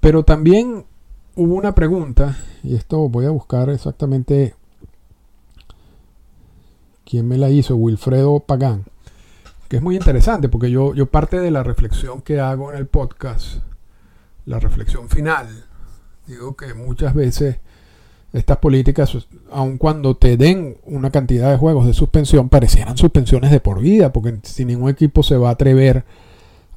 Pero 0.00 0.24
también 0.24 0.86
hubo 1.36 1.54
una 1.54 1.74
pregunta, 1.74 2.38
y 2.62 2.74
esto 2.74 3.08
voy 3.08 3.26
a 3.26 3.30
buscar 3.30 3.68
exactamente 3.68 4.54
quién 7.04 7.28
me 7.28 7.36
la 7.36 7.50
hizo, 7.50 7.76
Wilfredo 7.76 8.40
Pagán, 8.40 8.84
que 9.68 9.76
es 9.76 9.82
muy 9.82 9.94
interesante 9.96 10.48
porque 10.48 10.70
yo, 10.70 10.94
yo 10.94 11.06
parte 11.06 11.38
de 11.38 11.50
la 11.50 11.62
reflexión 11.62 12.22
que 12.22 12.40
hago 12.40 12.72
en 12.72 12.78
el 12.78 12.86
podcast, 12.86 13.58
la 14.46 14.58
reflexión 14.58 15.08
final, 15.08 15.66
digo 16.26 16.56
que 16.56 16.72
muchas 16.74 17.14
veces 17.14 17.58
estas 18.32 18.58
políticas, 18.58 19.16
aun 19.50 19.76
cuando 19.76 20.16
te 20.16 20.36
den 20.36 20.78
una 20.84 21.10
cantidad 21.10 21.50
de 21.50 21.58
juegos 21.58 21.86
de 21.86 21.94
suspensión, 21.94 22.48
parecieran 22.48 22.96
suspensiones 22.96 23.50
de 23.50 23.60
por 23.60 23.80
vida, 23.80 24.12
porque 24.12 24.38
si 24.44 24.64
ningún 24.64 24.88
equipo 24.88 25.22
se 25.22 25.36
va 25.36 25.48
a 25.48 25.52
atrever 25.52 25.98
a 25.98 26.29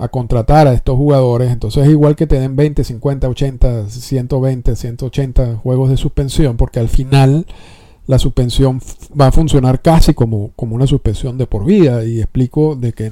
contratar 0.10 0.68
a 0.68 0.74
estos 0.74 0.96
jugadores, 0.98 1.52
entonces 1.52 1.86
es 1.86 1.90
igual 1.90 2.16
que 2.16 2.28
te 2.28 2.40
den 2.40 2.56
20, 2.56 2.84
50, 2.84 3.30
80, 3.30 3.90
120, 3.90 4.76
180 4.76 5.56
juegos 5.58 5.90
de 5.90 5.98
suspensión, 5.98 6.58
porque 6.58 6.80
al 6.80 6.90
final 6.90 7.46
la 8.06 8.20
suspensión 8.20 8.82
va 9.20 9.28
a 9.28 9.32
funcionar 9.32 9.82
casi 9.82 10.14
como, 10.14 10.52
como 10.56 10.76
una 10.76 10.88
suspensión 10.88 11.38
de 11.38 11.48
por 11.48 11.66
vida. 11.66 12.04
Y 12.06 12.20
explico 12.20 12.76
de 12.76 12.94
que 12.94 13.12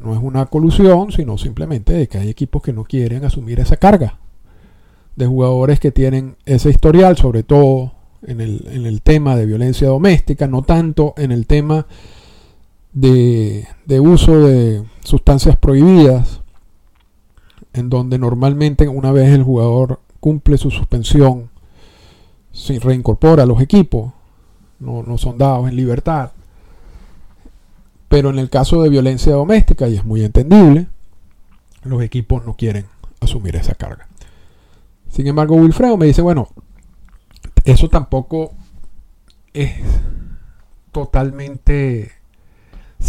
no 0.00 0.14
es 0.14 0.20
una 0.22 0.46
colusión, 0.46 1.12
sino 1.12 1.38
simplemente 1.38 1.92
de 1.92 2.08
que 2.08 2.18
hay 2.18 2.28
equipos 2.28 2.62
que 2.62 2.72
no 2.72 2.84
quieren 2.84 3.24
asumir 3.24 3.60
esa 3.60 3.76
carga 3.76 4.18
de 5.14 5.26
jugadores 5.26 5.80
que 5.80 5.92
tienen 5.92 6.36
ese 6.44 6.70
historial, 6.70 7.16
sobre 7.16 7.42
todo 7.42 7.92
en 8.26 8.40
el, 8.40 8.66
en 8.70 8.84
el 8.86 9.00
tema 9.00 9.36
de 9.36 9.46
violencia 9.46 9.88
doméstica, 9.88 10.46
no 10.46 10.62
tanto 10.62 11.14
en 11.16 11.32
el 11.32 11.46
tema 11.46 11.86
de, 12.96 13.68
de 13.84 14.00
uso 14.00 14.38
de 14.38 14.82
sustancias 15.04 15.54
prohibidas, 15.56 16.40
en 17.74 17.90
donde 17.90 18.18
normalmente 18.18 18.88
una 18.88 19.12
vez 19.12 19.32
el 19.34 19.42
jugador 19.42 20.00
cumple 20.18 20.56
su 20.56 20.70
suspensión, 20.70 21.50
se 22.52 22.78
reincorpora 22.78 23.42
a 23.42 23.46
los 23.46 23.60
equipos, 23.60 24.14
no, 24.80 25.02
no 25.02 25.18
son 25.18 25.36
dados 25.36 25.68
en 25.68 25.76
libertad. 25.76 26.32
Pero 28.08 28.30
en 28.30 28.38
el 28.38 28.48
caso 28.48 28.82
de 28.82 28.88
violencia 28.88 29.34
doméstica, 29.34 29.88
y 29.88 29.96
es 29.96 30.04
muy 30.06 30.24
entendible, 30.24 30.88
los 31.84 32.02
equipos 32.02 32.46
no 32.46 32.56
quieren 32.56 32.86
asumir 33.20 33.56
esa 33.56 33.74
carga. 33.74 34.08
Sin 35.10 35.26
embargo, 35.26 35.56
Wilfredo 35.56 35.98
me 35.98 36.06
dice, 36.06 36.22
bueno, 36.22 36.48
eso 37.64 37.90
tampoco 37.90 38.54
es 39.52 39.74
totalmente 40.92 42.15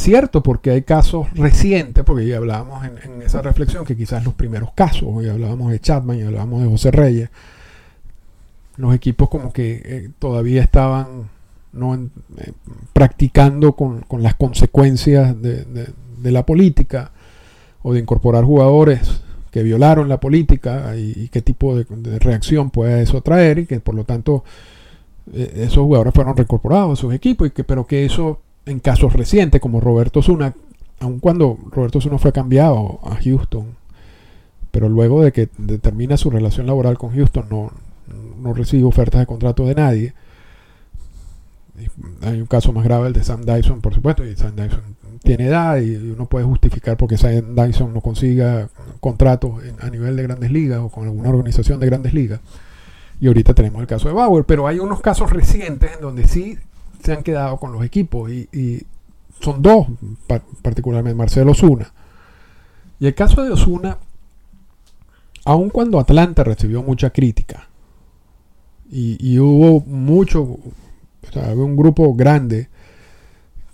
cierto, 0.02 0.44
porque 0.44 0.72
hay 0.72 0.84
casos 0.84 1.28
recientes, 1.34 2.04
porque 2.04 2.28
ya 2.28 2.38
hablábamos 2.38 2.86
en, 2.86 3.22
esa 3.22 3.42
reflexión 3.42 3.86
que 3.86 3.96
quizás 3.96 4.24
los 4.24 4.34
primeros 4.34 4.72
casos, 4.74 5.24
ya 5.24 5.34
hablábamos 5.34 5.72
de 5.72 5.80
Chapman 5.80 6.20
y 6.20 6.24
hablábamos 6.24 6.62
de 6.62 6.70
José 6.70 6.92
Reyes, 6.92 7.30
los 8.78 8.94
equipos 8.94 9.30
como 9.30 9.52
que 9.52 9.82
eh, 9.84 10.10
todavía 10.20 10.62
estaban 10.62 11.30
no 11.74 11.96
eh, 11.96 12.52
practicando 12.94 13.74
con, 13.74 14.04
las 14.20 14.36
consecuencias 14.36 15.40
de, 15.42 15.66
la 16.24 16.46
política 16.46 17.12
o 17.84 17.94
de 17.94 18.00
incorporar 18.00 18.44
jugadores 18.44 19.22
que 19.52 19.64
violaron 19.64 20.10
la 20.10 20.20
política 20.20 20.96
y, 20.98 21.30
qué 21.30 21.42
tipo 21.42 21.76
de, 21.76 22.20
reacción 22.20 22.70
puede 22.70 23.02
eso 23.02 23.22
traer 23.22 23.60
y 23.60 23.66
que 23.66 23.80
por 23.80 23.96
lo 23.96 24.04
tanto 24.04 24.44
eh, 25.34 25.54
esos 25.56 25.78
jugadores 25.78 26.14
fueron 26.14 26.36
reincorporados 26.36 27.00
a 27.00 27.02
sus 27.02 27.14
equipos 27.14 27.48
y 27.48 27.52
que 27.52 27.64
pero 27.64 27.86
que 27.86 28.06
eso 28.06 28.42
en 28.68 28.80
casos 28.80 29.14
recientes 29.14 29.62
como 29.62 29.82
Roberto 29.82 30.22
Zuna 30.22 30.54
aun 31.00 31.20
cuando 31.20 31.58
Roberto 31.72 32.02
Zuna 32.02 32.18
fue 32.18 32.32
cambiado 32.32 33.00
a 33.04 33.16
Houston 33.24 33.66
pero 34.72 34.90
luego 34.90 35.24
de 35.24 35.32
que 35.32 35.48
termina 35.82 36.18
su 36.18 36.30
relación 36.30 36.68
laboral 36.68 36.98
con 36.98 37.14
Houston 37.14 37.48
no, 37.50 37.72
no 38.42 38.54
recibe 38.54 38.84
ofertas 38.84 39.20
de 39.20 39.26
contrato 39.26 39.66
de 39.66 39.76
nadie 39.76 40.14
hay 42.22 42.42
un 42.42 42.48
caso 42.48 42.72
más 42.74 42.84
grave, 42.84 43.08
el 43.08 43.14
de 43.14 43.24
Sam 43.24 43.42
Dyson, 43.42 43.82
por 43.82 43.94
supuesto, 43.94 44.26
y 44.26 44.36
Sam 44.36 44.56
Dyson 44.56 44.82
tiene 45.24 45.48
edad 45.48 45.78
y 45.80 45.96
uno 45.96 46.26
puede 46.26 46.46
justificar 46.46 46.98
porque 46.98 47.18
Sam 47.18 47.56
Dyson 47.56 47.94
no 47.94 48.02
consiga 48.02 48.70
contratos 49.00 49.62
a 49.80 49.90
nivel 49.90 50.16
de 50.16 50.24
grandes 50.24 50.52
ligas 50.52 50.80
o 50.80 50.90
con 50.90 51.06
alguna 51.06 51.30
organización 51.30 51.80
de 51.80 51.86
grandes 51.86 52.14
ligas. 52.14 52.40
Y 53.20 53.28
ahorita 53.28 53.54
tenemos 53.54 53.82
el 53.82 53.88
caso 53.88 54.08
de 54.08 54.14
Bauer, 54.14 54.46
pero 54.46 54.68
hay 54.68 54.80
unos 54.80 55.02
casos 55.02 55.32
recientes 55.32 55.92
en 55.96 56.02
donde 56.02 56.28
sí 56.28 56.58
se 57.04 57.14
han 57.14 57.24
quedado 57.24 57.58
con 57.58 57.72
los 57.72 57.84
equipos 57.84 58.32
y, 58.32 58.84
son 59.40 59.62
dos, 59.62 59.86
particularmente 60.64 61.16
Marcelo 61.16 61.52
Osuna. 61.52 61.94
Y 63.00 63.06
el 63.06 63.14
caso 63.14 63.44
de 63.44 63.52
Osuna, 63.52 64.00
aun 65.46 65.70
cuando 65.70 66.00
Atlanta 66.00 66.44
recibió 66.44 66.82
mucha 66.82 67.12
crítica 67.12 67.68
y, 68.90 69.38
hubo 69.38 69.82
mucho 69.82 70.58
un 71.56 71.76
grupo 71.76 72.14
grande 72.16 72.70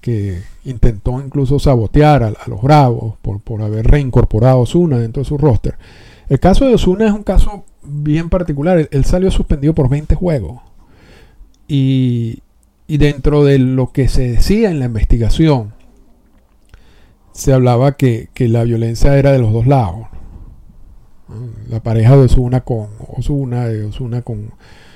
que 0.02 0.42
intentó 0.66 1.22
incluso 1.22 1.60
sabotear 1.60 2.24
a, 2.24 2.34
los 2.48 2.62
Bravos 2.62 3.16
por, 3.22 3.62
haber 3.62 3.88
reincorporado 3.88 4.58
a 4.58 4.62
Osuna 4.62 5.00
dentro 5.00 5.24
de 5.24 5.30
su 5.30 5.38
roster. 5.38 5.78
El 6.28 6.40
caso 6.40 6.66
de 6.66 6.76
Osuna 6.76 7.08
es 7.08 7.14
un 7.14 7.24
caso 7.24 7.64
bien 7.84 8.30
particular. 8.30 8.90
Él, 8.92 9.06
salió 9.06 9.32
suspendido 9.32 9.74
por 9.74 9.90
20 9.90 10.16
juegos. 10.16 10.62
Y, 11.68 12.40
dentro 12.88 13.44
de 13.44 13.60
lo 13.60 13.92
que 13.92 14.08
se 14.08 14.32
decía 14.32 14.70
en 14.70 14.80
la 14.80 14.86
investigación, 14.86 15.74
se 17.32 17.54
hablaba 17.54 17.94
que, 17.94 18.30
la 18.38 18.64
violencia 18.64 19.18
era 19.18 19.32
de 19.32 19.40
los 19.40 19.52
dos 19.52 19.68
lados. 19.68 20.08
La 21.68 21.82
pareja 21.82 22.16
de 22.16 22.26
Osuna 22.26 22.62
con 22.62 22.90
Osuna, 23.08 23.66
de 23.66 23.86
Osuna 23.86 24.22
con 24.22 24.52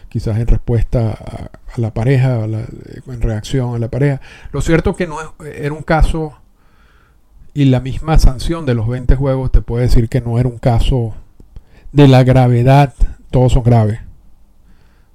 quizás 0.10 0.38
en 0.38 0.48
respuesta 0.48 1.12
a, 1.12 1.80
la 1.80 1.94
pareja, 1.94 2.46
en 2.46 3.22
reacción 3.22 3.76
a 3.76 3.80
la 3.80 3.90
pareja. 3.90 4.22
Lo 4.52 4.62
cierto 4.62 4.92
es 4.92 4.98
que 4.98 5.08
no 5.08 5.18
era 5.44 5.74
un 5.74 5.84
caso 5.84 6.34
y 7.54 7.66
la 7.66 7.80
misma 7.80 8.20
sanción 8.20 8.68
de 8.68 8.76
los 8.76 8.88
20 8.88 9.16
juegos 9.16 9.52
te 9.52 9.62
puede 9.62 9.86
decir 9.86 10.10
que 10.10 10.22
no 10.22 10.38
era 10.38 10.48
un 10.48 10.60
caso 10.60 11.16
de 11.92 12.08
la 12.08 12.24
gravedad, 12.24 12.94
todos 13.32 13.54
son 13.54 13.64
graves, 13.64 14.00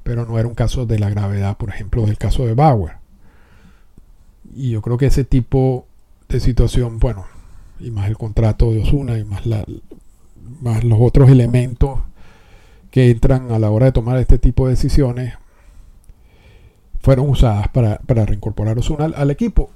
pero 0.03 0.27
no 0.27 0.39
era 0.39 0.49
un 0.49 0.55
caso 0.55 0.87
de 0.87 0.99
la 0.99 1.11
gravedad, 1.11 1.57
por 1.57 1.71
ejemplo, 1.71 2.07
del 2.07 2.19
caso 2.19 2.47
de 2.47 2.55
Bauer. 2.55 2.97
Y 4.55 4.71
yo 4.71 4.83
creo 4.83 4.99
que 4.99 5.07
ese 5.07 5.25
tipo 5.25 5.87
de 6.29 6.41
situación, 6.41 6.99
bueno, 6.99 7.27
y 7.79 7.91
más 7.91 8.09
el 8.09 8.17
contrato 8.17 8.73
de 8.73 8.83
Osuna 8.83 9.19
y 9.19 9.25
más, 9.25 9.47
la, 9.47 9.65
más 10.61 10.85
los 10.85 10.99
otros 11.01 11.31
elementos 11.31 12.01
que 12.91 13.11
entran 13.11 13.51
a 13.53 13.59
la 13.59 13.71
hora 13.71 13.87
de 13.87 13.93
tomar 13.93 14.19
este 14.19 14.39
tipo 14.39 14.67
de 14.67 14.73
decisiones 14.73 15.35
fueron 17.01 17.29
usadas 17.29 17.69
para, 17.69 17.99
reincorporar 18.07 18.79
Osuna 18.79 19.07
al, 19.07 19.31
equipo. 19.31 19.71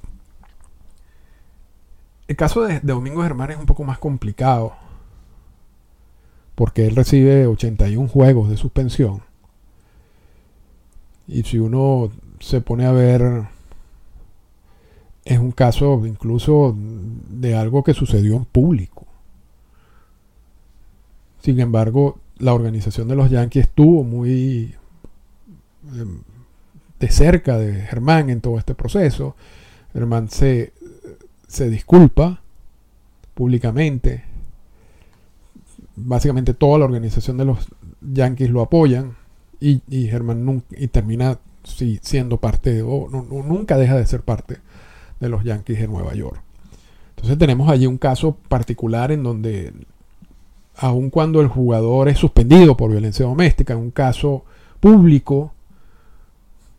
El 2.27 2.35
caso 2.35 2.63
de, 2.63 2.79
Domingo 2.81 3.23
Germán 3.23 3.51
es 3.51 3.57
un 3.57 3.65
poco 3.65 3.83
más 3.83 3.99
complicado 3.99 4.73
porque 6.55 6.87
él 6.87 6.95
recibe 6.95 7.45
81 7.45 8.07
juegos 8.07 8.49
de 8.49 8.57
suspensión. 8.57 9.21
Y 11.27 11.43
si 11.43 11.59
uno 11.59 12.09
se 12.39 12.61
pone 12.61 12.85
a 12.85 12.91
ver, 12.91 13.47
es 15.25 15.39
un 15.39 15.51
caso 15.51 16.05
incluso 16.05 16.75
de 16.77 17.55
algo 17.55 17.83
que 17.83 17.93
sucedió 17.93 18.35
en 18.35 18.45
público. 18.45 19.05
Sin 21.41 21.59
embargo, 21.59 22.19
la 22.37 22.53
organización 22.53 23.07
de 23.07 23.15
los 23.15 23.29
Yankees 23.29 23.67
estuvo 23.67 24.03
muy 24.03 24.75
em, 25.93 26.21
de 26.99 27.09
cerca 27.09 27.57
de 27.57 27.81
Germán 27.81 28.29
en 28.29 28.41
todo 28.41 28.57
este 28.57 28.73
proceso. 28.75 29.35
Germán 29.93 30.29
se, 30.29 30.73
se 31.47 31.69
disculpa 31.69 32.41
públicamente. 33.33 34.23
Básicamente 35.95 36.53
toda 36.53 36.79
la 36.79 36.85
organización 36.85 37.37
de 37.37 37.45
los 37.45 37.67
Yankees 38.01 38.49
lo 38.49 38.61
apoyan 38.61 39.15
y, 39.59 40.07
Germán 40.07 40.45
nunca, 40.45 40.67
y 40.77 40.87
termina 40.87 41.39
siendo 42.01 42.37
parte, 42.37 42.81
o 42.81 43.09
nunca 43.09 43.77
deja 43.77 43.95
de 43.95 44.05
ser 44.05 44.21
parte 44.21 44.57
de 45.19 45.29
los 45.29 45.43
Yankees 45.43 45.79
de 45.79 45.87
Nueva 45.87 46.13
York. 46.13 46.41
Entonces 47.09 47.37
tenemos 47.37 47.69
allí 47.69 47.87
un 47.87 47.97
caso 47.97 48.37
particular 48.47 49.11
en 49.11 49.23
donde 49.23 49.73
aun 50.75 51.09
cuando 51.09 51.41
el 51.41 51.47
jugador 51.47 52.07
es 52.07 52.19
suspendido 52.19 52.77
por 52.77 52.91
violencia 52.91 53.25
doméstica, 53.25 53.73
en 53.73 53.79
un 53.79 53.91
caso 53.91 54.45
público 54.79 55.53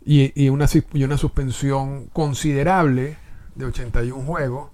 y, 0.04 0.48
una, 0.48 0.66
una, 0.94 1.18
suspensión 1.18 2.06
considerable 2.12 3.18
de 3.56 3.64
81 3.66 4.24
juegos, 4.24 4.70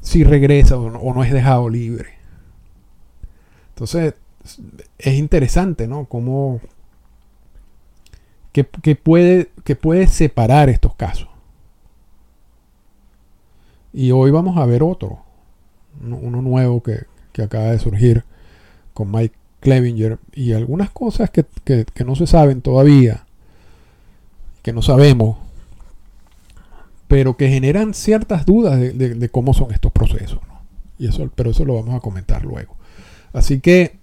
si 0.00 0.24
regresa 0.24 0.76
o 0.76 1.14
no, 1.14 1.22
es 1.22 1.32
dejado 1.32 1.68
libre. 1.68 2.14
Entonces, 3.68 4.14
es 4.98 5.14
interesante, 5.14 5.86
¿no? 5.86 6.06
Cómo 6.06 6.60
que, 8.64 8.96
puede, 8.96 9.50
que 9.64 9.76
puede 9.76 10.06
separar 10.06 10.68
estos 10.68 10.94
casos. 10.94 11.28
Y 13.92 14.12
hoy 14.12 14.30
vamos 14.30 14.56
a 14.56 14.66
ver 14.66 14.82
otro, 14.82 15.20
uno 16.00 16.40
nuevo 16.42 16.82
que, 16.82 17.04
que 17.32 17.42
acaba 17.42 17.66
de 17.66 17.78
surgir 17.78 18.24
con 18.94 19.10
Mike 19.10 19.34
Clevinger 19.60 20.18
y 20.32 20.52
algunas 20.52 20.90
cosas 20.90 21.30
que, 21.30 21.44
no 22.04 22.14
se 22.14 22.26
saben 22.26 22.62
todavía, 22.62 23.26
que 24.62 24.72
no 24.72 24.80
sabemos, 24.80 25.36
pero 27.08 27.36
que 27.36 27.48
generan 27.48 27.92
ciertas 27.92 28.46
dudas 28.46 28.78
de, 28.78 29.28
cómo 29.30 29.52
son 29.52 29.72
estos 29.72 29.92
procesos. 29.92 30.40
Y 30.98 31.08
eso, 31.08 31.30
pero 31.34 31.50
eso 31.50 31.66
lo 31.66 31.74
vamos 31.74 31.94
a 31.94 32.00
comentar 32.00 32.44
luego. 32.44 32.74
Así 33.34 33.60
que, 33.60 33.98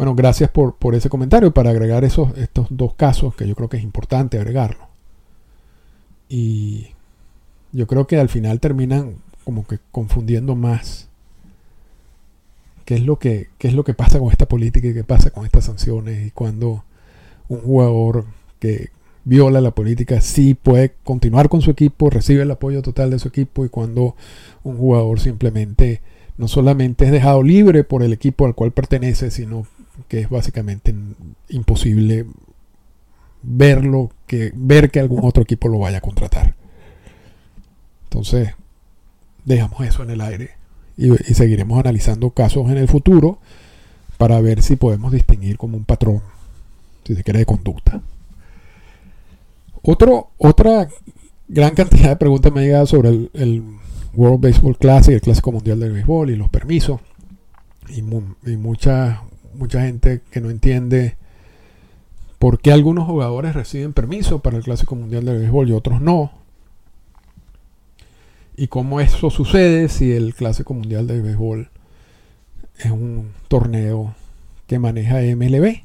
bueno, 0.00 0.14
gracias 0.14 0.48
por, 0.48 0.76
por 0.76 0.94
ese 0.94 1.10
comentario 1.10 1.52
para 1.52 1.68
agregar 1.68 2.04
esos, 2.04 2.34
estos 2.38 2.68
dos 2.70 2.94
casos 2.94 3.36
que 3.36 3.46
yo 3.46 3.54
creo 3.54 3.68
que 3.68 3.76
es 3.76 3.82
importante 3.82 4.38
agregarlo. 4.38 4.88
Y 6.26 6.86
yo 7.72 7.86
creo 7.86 8.06
que 8.06 8.18
al 8.18 8.30
final 8.30 8.60
terminan 8.60 9.16
como 9.44 9.66
que 9.66 9.78
confundiendo 9.92 10.56
más 10.56 11.10
qué 12.86 12.94
es 12.94 13.04
lo 13.04 13.18
que, 13.18 13.48
es 13.58 13.74
lo 13.74 13.84
que 13.84 13.92
pasa 13.92 14.18
con 14.18 14.30
esta 14.30 14.48
política 14.48 14.88
y 14.88 14.94
qué 14.94 15.04
pasa 15.04 15.32
con 15.32 15.44
estas 15.44 15.66
sanciones 15.66 16.28
y 16.28 16.30
cuando 16.30 16.82
un 17.48 17.60
jugador 17.60 18.24
que 18.58 18.88
viola 19.26 19.60
la 19.60 19.72
política 19.72 20.22
sí 20.22 20.54
puede 20.54 20.94
continuar 21.04 21.50
con 21.50 21.60
su 21.60 21.70
equipo, 21.70 22.08
recibe 22.08 22.44
el 22.44 22.50
apoyo 22.50 22.80
total 22.80 23.10
de 23.10 23.18
su 23.18 23.28
equipo 23.28 23.66
y 23.66 23.68
cuando 23.68 24.16
un 24.62 24.78
jugador 24.78 25.20
simplemente 25.20 26.00
no 26.38 26.48
solamente 26.48 27.04
es 27.04 27.12
dejado 27.12 27.42
libre 27.42 27.84
por 27.84 28.02
el 28.02 28.14
equipo 28.14 28.46
al 28.46 28.54
cual 28.54 28.72
pertenece, 28.72 29.30
sino 29.30 29.66
que 30.08 30.20
es 30.20 30.28
básicamente 30.28 30.94
imposible 31.48 32.26
verlo, 33.42 34.10
que 34.26 34.52
ver 34.54 34.90
que 34.90 35.00
algún 35.00 35.24
otro 35.24 35.42
equipo 35.42 35.68
lo 35.68 35.78
vaya 35.80 35.98
a 35.98 36.02
contratar. 36.02 36.54
Entonces, 38.04 38.54
dejamos 39.44 39.80
eso 39.82 40.02
en 40.02 40.10
el 40.10 40.20
aire 40.20 40.50
y, 40.96 41.12
y 41.12 41.34
seguiremos 41.34 41.78
analizando 41.78 42.30
casos 42.30 42.70
en 42.70 42.78
el 42.78 42.88
futuro 42.88 43.38
para 44.18 44.40
ver 44.40 44.62
si 44.62 44.76
podemos 44.76 45.12
distinguir 45.12 45.56
como 45.56 45.76
un 45.76 45.84
patrón, 45.84 46.22
si 47.04 47.14
se 47.14 47.24
quiere, 47.24 47.38
de 47.38 47.46
conducta. 47.46 48.02
Otro, 49.82 50.30
otra 50.36 50.88
gran 51.48 51.74
cantidad 51.74 52.10
de 52.10 52.16
preguntas 52.16 52.52
me 52.52 52.60
ha 52.60 52.64
llegado 52.64 52.86
sobre 52.86 53.30
el, 53.32 53.64
World 54.12 54.40
Baseball 54.40 54.76
Classic, 54.76 55.14
el 55.14 55.20
Clásico 55.20 55.52
Mundial 55.52 55.78
de 55.80 55.88
Béisbol 55.88 56.30
y 56.30 56.36
los 56.36 56.50
permisos. 56.50 57.00
Y, 57.88 58.02
mucha, 58.02 59.22
mucha 59.54 59.82
gente 59.82 60.20
que 60.30 60.40
no 60.40 60.50
entiende 60.50 61.16
por 62.38 62.58
qué 62.58 62.72
algunos 62.72 63.06
jugadores 63.06 63.54
reciben 63.54 63.92
permiso 63.92 64.40
para 64.40 64.56
el 64.56 64.64
Clásico 64.64 64.94
Mundial 64.94 65.24
de 65.24 65.38
Béisbol 65.38 65.68
y 65.68 65.72
otros 65.72 66.00
no. 66.00 66.32
Y 68.56 68.68
cómo 68.68 69.00
eso 69.00 69.30
sucede 69.30 69.88
si 69.88 70.12
el 70.12 70.34
Clásico 70.34 70.74
Mundial 70.74 71.06
de 71.06 71.20
Béisbol 71.20 71.70
es 72.78 72.90
un 72.90 73.32
torneo 73.48 74.14
que 74.66 74.78
maneja 74.78 75.16
MLB. 75.16 75.82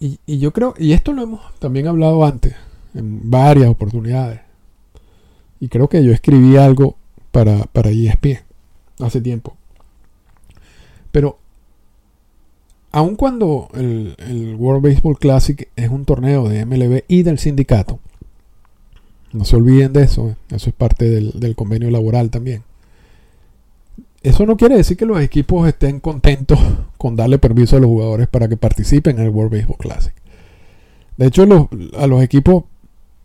Y, 0.00 0.38
yo 0.38 0.52
creo, 0.52 0.74
y 0.78 0.92
esto 0.92 1.12
lo 1.12 1.22
hemos 1.22 1.58
también 1.58 1.88
hablado 1.88 2.24
antes, 2.24 2.54
en 2.94 3.30
varias 3.30 3.68
oportunidades. 3.68 4.40
Y 5.60 5.68
creo 5.68 5.88
que 5.88 6.02
yo 6.04 6.12
escribí 6.12 6.56
algo 6.56 6.96
para, 7.32 7.64
para 7.64 7.90
ESPN 7.90 8.38
hace 9.00 9.20
tiempo. 9.20 9.57
Pero, 11.18 11.36
aun 12.92 13.16
cuando 13.16 13.70
el, 13.74 14.54
World 14.56 14.84
Baseball 14.84 15.18
Classic 15.18 15.68
es 15.74 15.90
un 15.90 16.04
torneo 16.04 16.48
de 16.48 16.64
MLB 16.64 17.02
y 17.08 17.24
del 17.24 17.40
sindicato, 17.40 17.98
no 19.32 19.44
se 19.44 19.56
olviden 19.56 19.92
de 19.92 20.04
eso, 20.04 20.36
eso 20.48 20.70
es 20.70 20.76
parte 20.76 21.10
del 21.10 21.56
convenio 21.56 21.90
laboral 21.90 22.30
también. 22.30 22.62
Eso 24.22 24.46
no 24.46 24.56
quiere 24.56 24.76
decir 24.76 24.96
que 24.96 25.06
los 25.06 25.20
equipos 25.20 25.66
estén 25.66 25.98
contentos 25.98 26.60
con 26.98 27.16
darle 27.16 27.40
permiso 27.40 27.76
a 27.76 27.80
los 27.80 27.88
jugadores 27.88 28.28
para 28.28 28.46
que 28.46 28.56
participen 28.56 29.18
en 29.18 29.24
el 29.24 29.30
World 29.30 29.54
Baseball 29.54 29.78
Classic. 29.78 30.14
De 31.16 31.26
hecho, 31.26 31.42
a 31.98 32.06
los 32.06 32.22
equipos, 32.22 32.62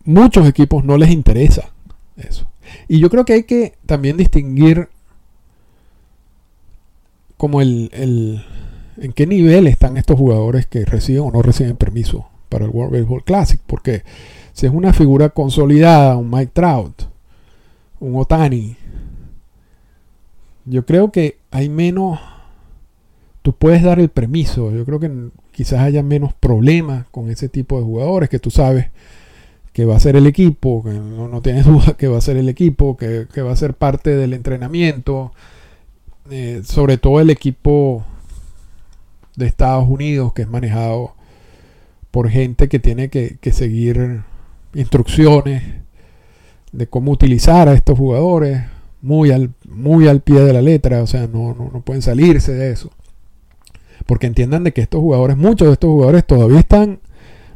muchos 0.04 0.48
equipos 0.48 0.84
no 0.84 0.98
les 0.98 1.12
interesa 1.12 1.70
eso. 2.18 2.48
Y 2.88 2.98
yo 3.00 3.12
creo 3.12 3.24
que 3.24 3.34
hay 3.34 3.44
que 3.44 3.76
también 3.86 4.18
distinguir 4.18 4.90
como 7.44 7.60
el, 7.60 7.90
el 7.92 8.42
en 8.96 9.12
qué 9.12 9.28
nivel 9.28 9.68
están 9.68 9.98
estos 9.98 10.18
jugadores 10.18 10.66
que 10.66 10.86
reciben 10.86 11.24
o 11.24 11.32
no 11.32 11.42
reciben 11.42 11.76
permiso 11.76 12.30
para 12.48 12.64
el 12.64 12.72
World 12.72 12.94
Baseball 12.94 13.26
Classic. 13.26 13.60
Porque 13.68 14.04
si 14.54 14.66
es 14.66 14.72
una 14.72 14.94
figura 14.94 15.28
consolidada, 15.28 16.16
un 16.16 16.30
Mike 16.32 16.52
Trout, 16.54 17.04
un 18.00 18.16
Otani, 18.16 18.78
yo 20.64 20.86
creo 20.86 21.12
que 21.12 21.36
hay 21.52 21.68
menos, 21.68 22.18
tú 23.42 23.52
puedes 23.52 23.84
dar 23.84 24.00
el 24.00 24.08
permiso, 24.08 24.72
yo 24.72 24.86
creo 24.86 25.02
que 25.02 25.12
quizás 25.52 25.82
haya 25.82 26.02
menos 26.02 26.34
problemas 26.34 27.08
con 27.12 27.30
ese 27.30 27.50
tipo 27.50 27.78
de 27.78 27.84
jugadores 27.84 28.30
que 28.30 28.40
tú 28.40 28.52
sabes 28.52 28.88
que 29.74 29.84
va 29.84 29.98
a 29.98 30.00
ser 30.00 30.16
el 30.16 30.28
equipo, 30.28 30.82
que 30.82 30.92
no, 30.92 31.42
tienes 31.42 31.66
duda 31.66 31.98
que 31.98 32.08
va 32.08 32.20
a 32.20 32.22
ser 32.22 32.38
el 32.38 32.48
equipo, 32.48 32.96
que, 32.96 33.28
va 33.42 33.52
a 33.52 33.58
ser 33.58 33.74
parte 33.74 34.16
del 34.16 34.32
entrenamiento, 34.32 35.34
eh, 36.30 36.62
sobre 36.64 36.98
todo 36.98 37.20
el 37.20 37.30
equipo 37.30 38.06
de 39.36 39.48
Estados 39.48 39.88
Unidos 39.88 40.34
que 40.34 40.44
es 40.44 40.50
manejado 40.50 41.14
por 42.12 42.30
gente 42.30 42.70
que 42.70 42.78
tiene 42.80 43.10
que, 43.10 43.40
seguir 43.52 44.22
instrucciones 44.76 45.64
de 46.72 46.88
cómo 46.88 47.12
utilizar 47.12 47.68
a 47.68 47.74
estos 47.74 47.98
jugadores, 47.98 48.62
muy 49.02 49.32
al, 49.32 49.52
muy 49.68 50.08
al 50.08 50.22
pie 50.22 50.42
de 50.42 50.54
la 50.54 50.62
letra, 50.62 51.02
o 51.02 51.08
sea, 51.08 51.28
no, 51.28 51.56
no, 51.56 51.82
pueden 51.82 52.04
salirse 52.04 52.54
de 52.54 52.72
eso. 52.72 52.92
Porque 54.06 54.28
entiendan 54.28 54.64
de 54.64 54.74
que 54.74 54.82
estos 54.82 55.02
jugadores, 55.02 55.38
muchos 55.38 55.68
de 55.68 55.74
estos 55.74 55.90
jugadores 55.90 56.24
todavía 56.26 56.60
están, 56.60 57.00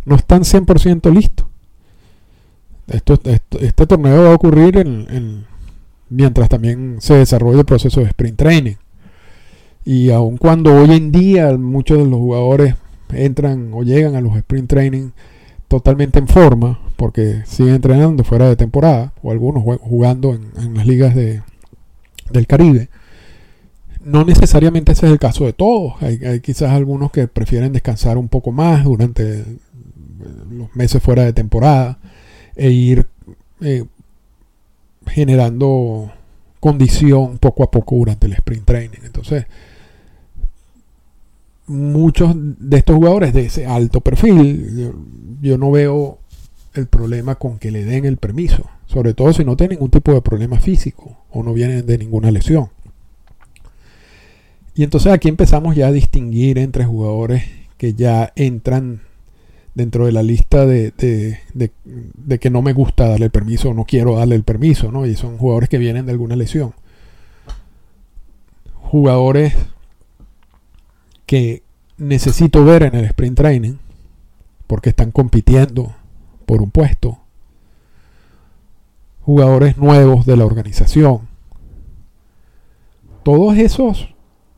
no 0.06 0.16
están 0.16 0.42
100% 0.42 1.14
listos. 1.14 1.46
Esto, 2.88 3.20
este 3.60 3.86
torneo 3.86 4.24
va 4.24 4.32
a 4.32 4.36
ocurrir 4.36 4.78
en, 4.78 5.46
mientras 6.10 6.50
también 6.50 6.98
se 7.00 7.16
desarrolla 7.16 7.60
el 7.60 7.66
proceso 7.66 8.02
de 8.02 8.08
sprint 8.08 8.38
training. 8.38 8.76
Y 9.86 10.10
aun 10.12 10.38
cuando 10.38 10.74
hoy 10.76 10.92
en 10.92 11.12
día 11.12 11.56
muchos 11.58 11.98
de 11.98 12.06
los 12.06 12.20
jugadores 12.20 12.76
entran 13.10 13.72
o 13.74 13.84
llegan 13.84 14.16
a 14.16 14.22
los 14.22 14.36
sprint 14.36 14.70
training 14.70 15.12
totalmente 15.68 16.20
en 16.20 16.28
forma, 16.28 16.80
porque 16.96 17.44
siguen 17.46 17.76
entrenando 17.76 18.24
fuera 18.24 18.48
de 18.48 18.56
temporada, 18.56 19.14
o 19.22 19.32
algunos 19.32 19.64
jugando 19.80 20.34
en, 20.34 20.74
las 20.76 20.88
ligas 20.88 21.14
de, 21.14 21.42
del 22.32 22.48
Caribe. 22.48 22.90
No 24.04 24.24
necesariamente 24.24 24.94
ese 24.94 25.06
es 25.06 25.12
el 25.12 25.20
caso 25.20 25.46
de 25.46 25.54
todos. 25.54 25.94
Hay, 26.02 26.40
quizás 26.40 26.72
algunos 26.72 27.12
que 27.12 27.28
prefieren 27.28 27.74
descansar 27.74 28.18
un 28.18 28.30
poco 28.30 28.52
más 28.52 28.86
durante 28.86 29.44
los 30.50 30.74
meses 30.76 31.04
fuera 31.04 31.24
de 31.26 31.34
temporada 31.34 32.00
e 32.56 32.72
ir 32.72 33.06
eh, 33.62 33.84
generando 35.08 36.12
condición 36.60 37.38
poco 37.38 37.64
a 37.64 37.72
poco 37.72 37.96
durante 37.96 38.28
el 38.28 38.34
sprint 38.34 38.66
training. 38.66 39.00
Entonces, 39.04 39.46
muchos 41.68 42.34
de 42.36 42.78
estos 42.78 42.96
jugadores 42.96 43.34
de 43.34 43.46
ese 43.46 43.66
alto 43.66 44.02
perfil, 44.02 44.94
yo, 45.42 45.58
no 45.58 45.72
veo 45.72 46.20
el 46.74 46.88
problema 46.88 47.36
con 47.36 47.60
que 47.60 47.72
le 47.72 47.84
den 47.84 48.06
el 48.06 48.18
permiso, 48.18 48.66
sobre 48.86 49.14
todo 49.14 49.34
si 49.34 49.44
no 49.44 49.58
tienen 49.58 49.76
ningún 49.76 49.92
tipo 49.92 50.14
de 50.14 50.22
problema 50.22 50.60
físico 50.60 51.18
o 51.32 51.44
no 51.44 51.54
vienen 51.54 51.86
de 51.86 51.98
ninguna 51.98 52.32
lesión. 52.32 52.70
Y 54.76 54.84
entonces 54.84 55.12
aquí 55.12 55.28
empezamos 55.28 55.76
ya 55.76 55.88
a 55.88 55.92
distinguir 55.92 56.60
entre 56.60 56.86
jugadores 56.86 57.44
que 57.78 57.94
ya 57.94 58.32
entran 58.36 59.02
dentro 59.78 60.08
de 60.08 60.12
la 60.12 60.24
lista 60.24 60.66
de, 60.66 60.92
de, 61.54 62.40
que 62.40 62.50
no 62.50 62.64
me 62.64 62.74
gusta 62.74 63.10
darle 63.10 63.26
el 63.26 63.32
permiso 63.32 63.76
no 63.76 63.86
quiero 63.86 64.16
darle 64.16 64.34
el 64.34 64.44
permiso, 64.44 64.92
¿no? 64.92 65.06
Y 65.06 65.16
son 65.16 65.38
jugadores 65.38 65.70
que 65.70 65.78
vienen 65.78 66.08
de 66.08 66.14
alguna 66.14 66.36
lesión. 66.36 66.74
Jugadores 68.74 69.54
que 71.28 71.62
necesito 71.98 72.66
ver 72.66 72.84
en 72.84 72.96
el 72.96 73.06
sprint 73.06 73.38
training, 73.38 73.76
porque 74.66 74.90
están 74.90 75.12
compitiendo 75.12 75.94
por 76.48 76.64
un 76.64 76.72
puesto. 76.72 77.20
Jugadores 79.22 79.78
nuevos 79.78 80.26
de 80.26 80.38
la 80.38 80.46
organización. 80.46 81.28
Todos 83.22 83.56
esos, 83.58 84.10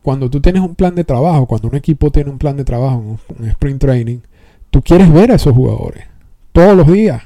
cuando 0.01 0.29
tú 0.29 0.39
tienes 0.39 0.62
un 0.62 0.75
plan 0.75 0.95
de 0.95 1.03
trabajo, 1.03 1.45
cuando 1.45 1.67
un 1.67 1.75
equipo 1.75 2.10
tiene 2.10 2.29
un 2.29 2.38
plan 2.38 2.55
de 2.55 2.63
trabajo, 2.63 3.19
un 3.38 3.49
sprint 3.49 3.82
training, 3.82 4.19
tú 4.69 4.82
quieres 4.82 5.12
ver 5.12 5.32
a 5.32 5.36
esos 5.36 5.53
jugadores 5.53 6.05
todos 6.51 6.75
los 6.75 6.91
días. 6.91 7.23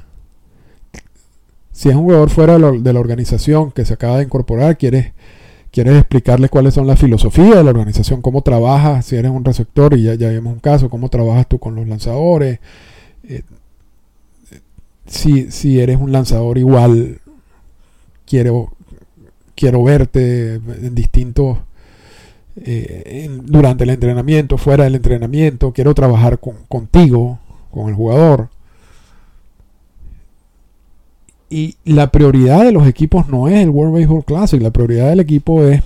Si 1.71 1.89
es 1.89 1.95
un 1.95 2.03
jugador 2.03 2.29
fuera 2.29 2.58
de 2.58 2.93
la 2.93 2.99
organización 2.99 3.71
que 3.71 3.84
se 3.86 3.95
acaba 3.95 4.17
de 4.17 4.25
incorporar, 4.25 4.77
quieres 4.77 5.13
quieres 5.73 5.97
explicarles 5.97 6.51
cuáles 6.51 6.75
son 6.75 6.86
las 6.86 6.99
filosofías 6.99 7.56
de 7.56 7.63
la 7.63 7.71
organización, 7.71 8.21
cómo 8.21 8.43
trabajas, 8.43 9.08
si 9.08 9.15
eres 9.15 9.32
un 9.32 9.43
receptor, 9.43 9.97
y 9.97 10.03
ya, 10.03 10.13
ya 10.13 10.29
vimos 10.29 10.53
un 10.53 10.60
caso, 10.60 10.88
cómo 10.88 11.10
trabajas 11.10 11.47
tú 11.47 11.58
con 11.58 11.73
los 11.73 11.88
lanzadores. 11.88 12.60
Eh, 13.23 13.41
si, 15.08 15.79
eres 15.79 15.99
un 15.99 16.12
lanzador 16.12 16.60
igual, 16.60 17.21
quiero, 18.25 18.71
quiero 19.56 19.84
verte 19.84 20.56
en 20.56 20.93
distintos... 20.93 21.58
Eh, 22.55 23.29
durante 23.43 23.83
el 23.83 23.89
entrenamiento, 23.91 24.57
fuera 24.57 24.83
del 24.83 24.95
entrenamiento, 24.95 25.73
quiero 25.73 25.93
trabajar 25.93 26.39
contigo, 26.39 27.39
con 27.71 27.89
el 27.89 27.95
jugador. 27.95 28.49
Y 31.49 31.77
la 31.85 32.11
prioridad 32.11 32.63
de 32.63 32.71
los 32.71 32.87
equipos 32.87 33.27
no 33.29 33.47
es 33.47 33.59
el 33.59 33.69
World 33.69 33.93
Baseball 33.93 34.25
Classic, 34.25 34.61
la 34.61 34.71
prioridad 34.71 35.09
del 35.09 35.19
equipo 35.19 35.63
es 35.63 35.83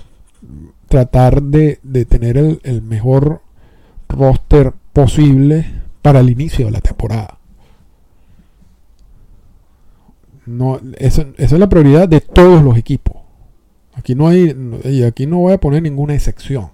tratar 0.88 1.42
de, 1.42 1.78
tener 2.06 2.38
el, 2.62 2.82
mejor 2.82 3.42
roster 4.08 4.72
posible 4.92 5.66
para 6.02 6.20
el 6.20 6.30
inicio 6.30 6.66
de 6.66 6.72
la 6.72 6.80
temporada. 6.80 7.38
No, 10.46 10.80
esa, 10.96 11.26
es 11.36 11.52
la 11.52 11.68
prioridad 11.68 12.08
de 12.08 12.22
todos 12.22 12.62
los 12.62 12.78
equipos. 12.78 13.17
Aquí 13.98 14.14
no 14.14 14.28
hay, 14.28 14.54
y 14.84 15.02
aquí 15.02 15.26
no 15.26 15.38
voy 15.38 15.52
a 15.52 15.60
poner 15.60 15.82
ninguna 15.82 16.14
excepción. 16.14 16.64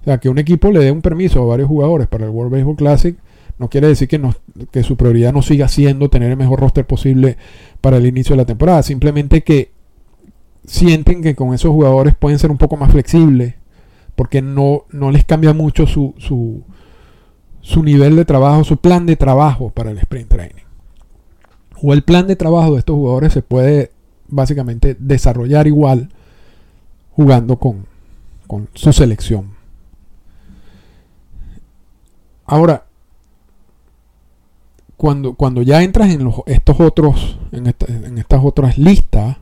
O 0.00 0.04
sea, 0.04 0.18
que 0.18 0.28
un 0.28 0.38
equipo 0.38 0.70
le 0.70 0.80
dé 0.80 0.92
un 0.92 1.02
permiso 1.02 1.42
a 1.42 1.46
varios 1.46 1.68
jugadores 1.68 2.06
para 2.06 2.24
el 2.24 2.30
World 2.30 2.52
Baseball 2.52 2.76
Classic 2.76 3.16
no 3.58 3.68
quiere 3.68 3.88
decir 3.88 4.08
que, 4.08 4.18
no, 4.18 4.34
que 4.70 4.82
su 4.82 4.96
prioridad 4.96 5.32
no 5.32 5.42
siga 5.42 5.68
siendo 5.68 6.08
tener 6.08 6.30
el 6.30 6.36
mejor 6.36 6.60
roster 6.60 6.86
posible 6.86 7.36
para 7.80 7.96
el 7.96 8.06
inicio 8.06 8.34
de 8.34 8.42
la 8.42 8.46
temporada. 8.46 8.82
Simplemente 8.82 9.42
que 9.42 9.72
sienten 10.64 11.22
que 11.22 11.34
con 11.34 11.54
esos 11.54 11.72
jugadores 11.72 12.14
pueden 12.14 12.38
ser 12.38 12.50
un 12.50 12.58
poco 12.58 12.76
más 12.76 12.92
flexibles 12.92 13.54
porque 14.14 14.42
no, 14.42 14.84
no 14.90 15.10
les 15.10 15.24
cambia 15.24 15.54
mucho 15.54 15.86
su, 15.86 16.14
su, 16.18 16.62
su 17.60 17.82
nivel 17.82 18.16
de 18.16 18.24
trabajo, 18.24 18.64
su 18.64 18.76
plan 18.76 19.06
de 19.06 19.16
trabajo 19.16 19.70
para 19.70 19.90
el 19.90 19.98
sprint 19.98 20.28
training. 20.28 20.64
O 21.82 21.92
el 21.92 22.02
plan 22.02 22.26
de 22.26 22.36
trabajo 22.36 22.72
de 22.72 22.80
estos 22.80 22.94
jugadores 22.94 23.32
se 23.32 23.42
puede 23.42 23.90
básicamente 24.28 24.96
desarrollar 24.98 25.66
igual 25.66 26.10
jugando 27.18 27.56
con, 27.56 27.84
con 28.46 28.68
su 28.74 28.92
selección. 28.92 29.50
Ahora, 32.46 32.86
cuando, 34.96 35.34
cuando 35.34 35.62
ya 35.62 35.82
entras 35.82 36.10
en 36.10 36.22
los, 36.22 36.36
estos 36.46 36.78
otros, 36.78 37.40
en, 37.50 37.74
en 37.88 38.18
estas 38.18 38.44
otras 38.44 38.78
listas, 38.78 39.36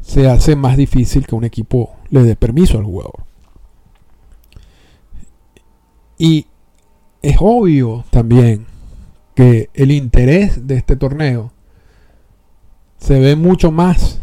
se 0.00 0.28
hace 0.28 0.56
más 0.56 0.76
difícil 0.76 1.28
que 1.28 1.36
un 1.36 1.44
equipo 1.44 1.94
le 2.10 2.24
dé 2.24 2.34
permiso 2.34 2.76
al 2.76 2.84
jugador. 2.84 3.22
Y 6.18 6.46
es 7.22 7.36
obvio 7.38 8.04
también 8.10 8.66
que 9.36 9.70
el 9.74 9.92
interés 9.92 10.66
de 10.66 10.74
este 10.74 10.96
torneo 10.96 11.52
se 12.96 13.20
ve 13.20 13.36
mucho 13.36 13.70
más 13.70 14.20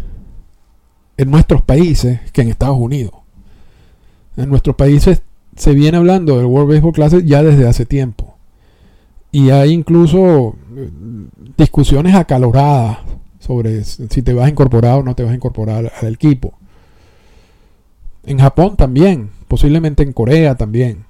en 1.18 1.32
nuestros 1.32 1.62
países 1.62 2.20
que 2.32 2.42
en 2.42 2.50
Estados 2.50 2.78
Unidos. 2.78 3.14
En 4.38 4.50
nuestros 4.50 4.76
países 4.76 5.22
se 5.56 5.74
viene 5.74 5.98
hablando 5.98 6.38
del 6.38 6.46
World 6.46 6.70
Baseball 6.70 6.94
Classic 6.94 7.26
ya 7.26 7.42
desde 7.42 7.68
hace 7.68 7.86
tiempo. 7.86 8.36
Y 9.32 9.50
hay 9.50 9.72
incluso 9.72 10.56
eh, 10.76 10.90
discusiones 11.58 12.16
acaloradas 12.16 13.00
sobre 13.40 13.84
si 13.84 14.22
te 14.22 14.34
vas 14.34 14.46
a 14.46 14.50
incorporar 14.50 15.00
o 15.00 15.04
no 15.04 15.16
te 15.16 15.24
vas 15.24 15.32
a 15.32 15.36
incorporar 15.36 15.92
al 16.02 16.14
equipo. 16.14 16.54
En 18.26 18.40
Japón 18.40 18.76
también, 18.76 19.30
posiblemente 19.48 20.04
en 20.04 20.14
Corea 20.14 20.56
también, 20.56 21.06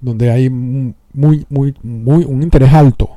donde 0.00 0.30
hay 0.30 0.50
muy, 0.50 1.46
muy, 1.48 1.74
muy 1.82 2.24
un 2.24 2.42
interés 2.42 2.72
alto. 2.72 3.10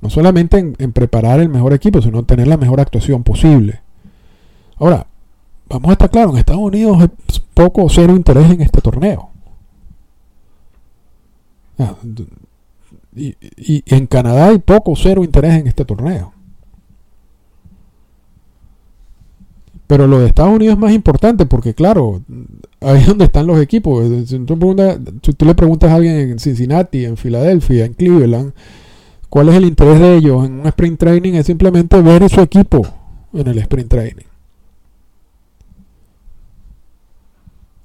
No 0.00 0.10
solamente 0.10 0.58
en, 0.58 0.74
en 0.78 0.92
preparar 0.92 1.40
el 1.40 1.48
mejor 1.48 1.72
equipo, 1.72 2.02
sino 2.02 2.18
en 2.18 2.26
tener 2.26 2.48
la 2.48 2.56
mejor 2.56 2.80
actuación 2.80 3.22
posible. 3.22 3.83
Ahora, 4.76 5.06
vamos 5.68 5.88
a 5.88 5.92
estar 5.92 6.10
claros, 6.10 6.32
en 6.32 6.38
Estados 6.38 6.62
Unidos 6.62 7.02
es 7.02 7.40
poco 7.54 7.84
o 7.84 7.88
cero 7.88 8.14
interés 8.16 8.50
en 8.50 8.60
este 8.60 8.80
torneo. 8.80 9.30
Y, 13.16 13.82
en 13.86 14.06
Canadá 14.06 14.48
hay 14.48 14.58
poco 14.58 14.92
o 14.92 14.96
cero 14.96 15.24
interés 15.24 15.54
en 15.54 15.66
este 15.66 15.84
torneo. 15.84 16.32
Pero 19.86 20.06
lo 20.06 20.18
de 20.18 20.26
Estados 20.26 20.54
Unidos 20.54 20.74
es 20.74 20.80
más 20.80 20.92
importante 20.92 21.46
porque, 21.46 21.74
claro, 21.74 22.22
ahí 22.80 23.00
es 23.00 23.06
donde 23.06 23.26
están 23.26 23.46
los 23.46 23.60
equipos. 23.60 24.04
Si 24.26 24.38
tú, 24.40 24.56
tú 25.36 25.44
le 25.44 25.54
preguntas 25.54 25.90
a 25.90 25.94
alguien 25.94 26.16
en 26.16 26.38
Cincinnati, 26.38 27.04
en 27.04 27.16
Filadelfia, 27.16 27.84
en 27.84 27.92
Cleveland, 27.94 28.54
cuál 29.28 29.50
es 29.50 29.56
el 29.56 29.64
interés 29.66 30.00
de 30.00 30.16
ellos 30.16 30.46
en 30.46 30.60
un 30.60 30.66
sprint 30.66 30.98
training, 30.98 31.34
es 31.34 31.46
simplemente 31.46 32.00
ver 32.00 32.28
su 32.30 32.40
equipo 32.40 32.82
en 33.32 33.46
el 33.46 33.58
sprint 33.58 33.90
training. 33.90 34.33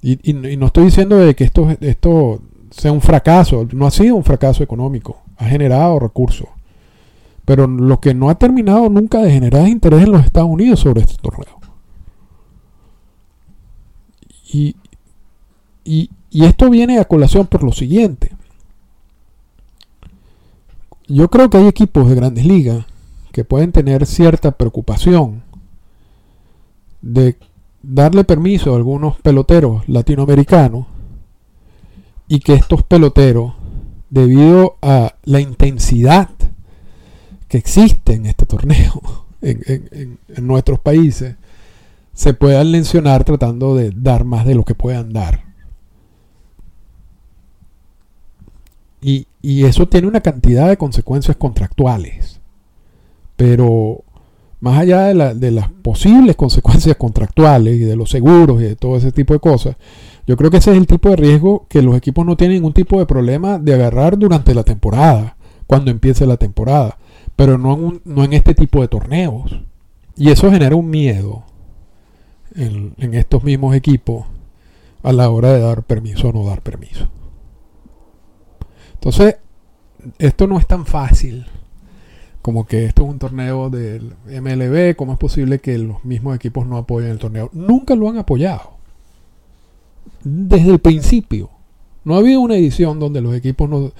Y, 0.01 0.33
no 0.33 0.67
estoy 0.67 0.85
diciendo 0.85 1.17
de 1.17 1.35
que 1.35 1.43
esto, 1.43 1.69
esto 1.81 2.41
sea 2.71 2.91
un 2.91 3.01
fracaso, 3.01 3.67
no 3.73 3.85
ha 3.85 3.91
sido 3.91 4.15
un 4.15 4.23
fracaso 4.23 4.63
económico, 4.63 5.21
ha 5.38 5.45
generado 5.45 5.99
recursos. 5.99 6.47
Pero 7.43 7.67
lo 7.67 7.99
que 7.99 8.13
no 8.13 8.29
ha 8.29 8.35
terminado 8.35 8.89
nunca 8.89 9.19
de 9.19 9.31
generar 9.31 9.67
interés 9.67 10.03
en 10.03 10.12
los 10.12 10.23
Estados 10.23 10.49
Unidos 10.49 10.79
sobre 10.79 11.01
este 11.01 11.15
torneo. 11.15 11.59
Y, 14.51 14.75
y, 15.83 16.09
y 16.29 16.45
esto 16.45 16.69
viene 16.69 16.99
a 16.99 17.05
colación 17.05 17.47
por 17.47 17.63
lo 17.63 17.71
siguiente. 17.71 18.31
Yo 21.07 21.29
creo 21.29 21.49
que 21.49 21.57
hay 21.57 21.67
equipos 21.67 22.07
de 22.07 22.15
grandes 22.15 22.45
ligas 22.45 22.85
que 23.31 23.43
pueden 23.43 23.71
tener 23.71 24.05
cierta 24.05 24.51
preocupación 24.51 25.43
de 27.01 27.35
darle 27.81 28.23
permiso 28.23 28.73
a 28.73 28.77
algunos 28.77 29.19
peloteros 29.19 29.87
latinoamericanos 29.87 30.87
y 32.27 32.39
que 32.39 32.53
estos 32.53 32.83
peloteros, 32.83 33.53
debido 34.09 34.77
a 34.81 35.15
la 35.23 35.39
intensidad 35.39 36.29
que 37.47 37.57
existe 37.57 38.13
en 38.13 38.25
este 38.25 38.45
torneo, 38.45 39.25
en, 39.41 40.19
nuestros 40.41 40.79
países, 40.79 41.35
se 42.13 42.33
puedan 42.33 42.71
mencionar 42.71 43.23
tratando 43.23 43.75
de 43.75 43.91
dar 43.91 44.25
más 44.25 44.45
de 44.45 44.55
lo 44.55 44.63
que 44.63 44.75
puedan 44.75 45.13
dar. 45.13 45.49
Y 49.01 49.63
eso 49.63 49.87
tiene 49.87 50.07
una 50.07 50.19
cantidad 50.19 50.67
de 50.67 50.75
consecuencias 50.75 51.37
contractuales. 51.37 52.41
Pero 53.37 54.03
más 54.60 54.80
allá 54.80 55.13
de, 55.34 55.52
las 55.52 55.69
posibles 55.69 56.36
consecuencias 56.36 56.95
contractuales 56.98 57.76
y 57.76 57.80
de 57.80 57.95
los 57.95 58.10
seguros 58.10 58.62
y 58.62 58.65
de 58.65 58.76
todo 58.76 58.98
ese 58.98 59.12
tipo 59.12 59.34
de 59.34 59.39
cosas, 59.39 59.78
yo 60.28 60.36
creo 60.38 60.52
que 60.52 60.58
ese 60.58 60.72
es 60.72 60.78
el 60.78 60.88
tipo 60.88 61.10
de 61.10 61.15
riesgo 61.15 61.65
que 61.69 61.82
los 61.82 61.95
equipos 61.95 62.26
no 62.26 62.36
tienen 62.36 62.58
ningún 62.58 62.74
tipo 62.74 63.00
de 63.00 63.06
problema 63.06 63.58
de 63.58 63.74
agarrar 63.74 64.17
durante 64.17 64.54
la 64.54 64.63
temporada, 64.63 65.38
cuando 65.65 65.91
empiece 65.91 66.26
la 66.26 66.38
temporada, 66.38 66.98
pero 67.36 67.58
no 67.58 68.02
en, 68.24 68.34
este 68.34 68.54
tipo 68.54 68.82
de 68.82 68.88
torneos. 68.88 69.62
Y 70.17 70.30
eso 70.30 70.52
genera 70.52 70.76
un 70.76 70.89
miedo 70.89 71.43
en, 72.56 72.93
en 72.98 73.13
estos 73.13 73.43
mismos 73.43 73.76
equipos 73.76 74.26
a 75.04 75.13
la 75.13 75.30
hora 75.30 75.54
de 75.54 75.62
dar 75.62 75.84
permiso 75.84 76.30
o 76.30 76.34
no 76.34 76.45
dar 76.45 76.62
permiso. 76.62 77.08
Entonces, 78.95 79.38
esto 80.17 80.48
no 80.48 80.60
es 80.60 80.67
tan 80.67 80.86
fácil 80.86 81.45
como 82.49 82.65
que 82.65 82.85
esto 82.85 83.03
es 83.03 83.09
un 83.09 83.19
torneo 83.19 83.69
del 83.69 84.15
MLB, 84.25 84.95
¿cómo 84.95 85.13
es 85.13 85.19
posible 85.19 85.59
que 85.59 85.77
los 85.77 86.03
mismos 86.03 86.35
equipos 86.35 86.65
no 86.65 86.77
apoyen 86.77 87.12
el 87.12 87.19
torneo? 87.19 87.51
Nunca 87.53 87.93
lo 87.93 88.09
han 88.09 88.17
apoyado. 88.17 88.71
Desde 90.23 90.71
el 90.71 90.79
principio. 90.79 91.51
No 92.03 92.15
ha 92.15 92.17
habido 92.17 92.41
una 92.41 92.55
edición 92.55 92.99
donde 92.99 93.21
los 93.21 93.35
equipos 93.35 93.69
no, 93.69 93.91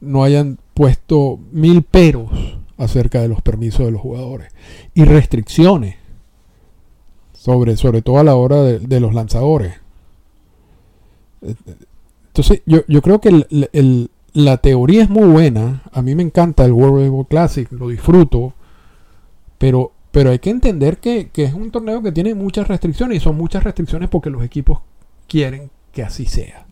no 0.00 0.24
hayan 0.24 0.58
puesto 0.74 1.38
mil 1.52 1.84
peros 1.84 2.28
acerca 2.76 3.20
de 3.20 3.28
los 3.28 3.40
permisos 3.40 3.86
de 3.86 3.92
los 3.92 4.00
jugadores 4.00 4.52
y 4.94 5.04
restricciones 5.04 5.94
sobre, 7.34 7.76
sobre 7.76 8.02
todo 8.02 8.18
a 8.18 8.24
la 8.24 8.34
hora 8.34 8.64
de, 8.64 8.98
los 8.98 9.14
lanzadores. 9.14 9.74
Entonces, 11.40 12.62
yo, 12.66 12.80
yo 12.88 13.00
creo 13.00 13.20
que 13.20 13.28
el, 13.28 14.10
la 14.32 14.56
teoría 14.56 15.02
es 15.02 15.10
muy 15.10 15.28
buena. 15.28 15.82
A 15.92 16.02
mí 16.02 16.14
me 16.14 16.22
encanta 16.22 16.64
el 16.64 16.72
World 16.72 16.98
Baseball 16.98 17.26
Classic, 17.26 17.70
lo 17.72 17.88
disfruto. 17.88 18.54
Pero, 19.58 19.92
pero 20.10 20.30
hay 20.30 20.38
que 20.38 20.50
entender 20.50 20.98
que, 20.98 21.30
es 21.34 21.54
un 21.54 21.70
torneo 21.70 22.02
que 22.02 22.12
tiene 22.12 22.34
muchas 22.34 22.68
restricciones 22.68 23.18
y 23.18 23.20
son 23.20 23.36
muchas 23.36 23.62
restricciones 23.62 24.08
porque 24.08 24.30
los 24.30 24.42
equipos 24.42 24.80
quieren 25.28 25.70
que 25.92 26.02
así 26.02 26.26
sea. 26.26 26.66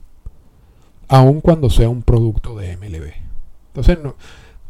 Aun 1.09 1.41
cuando 1.41 1.71
sea 1.71 1.89
un 1.89 2.03
producto 2.03 2.57
de 2.57 2.77
MLB. 2.77 3.13
Entonces, 3.69 3.99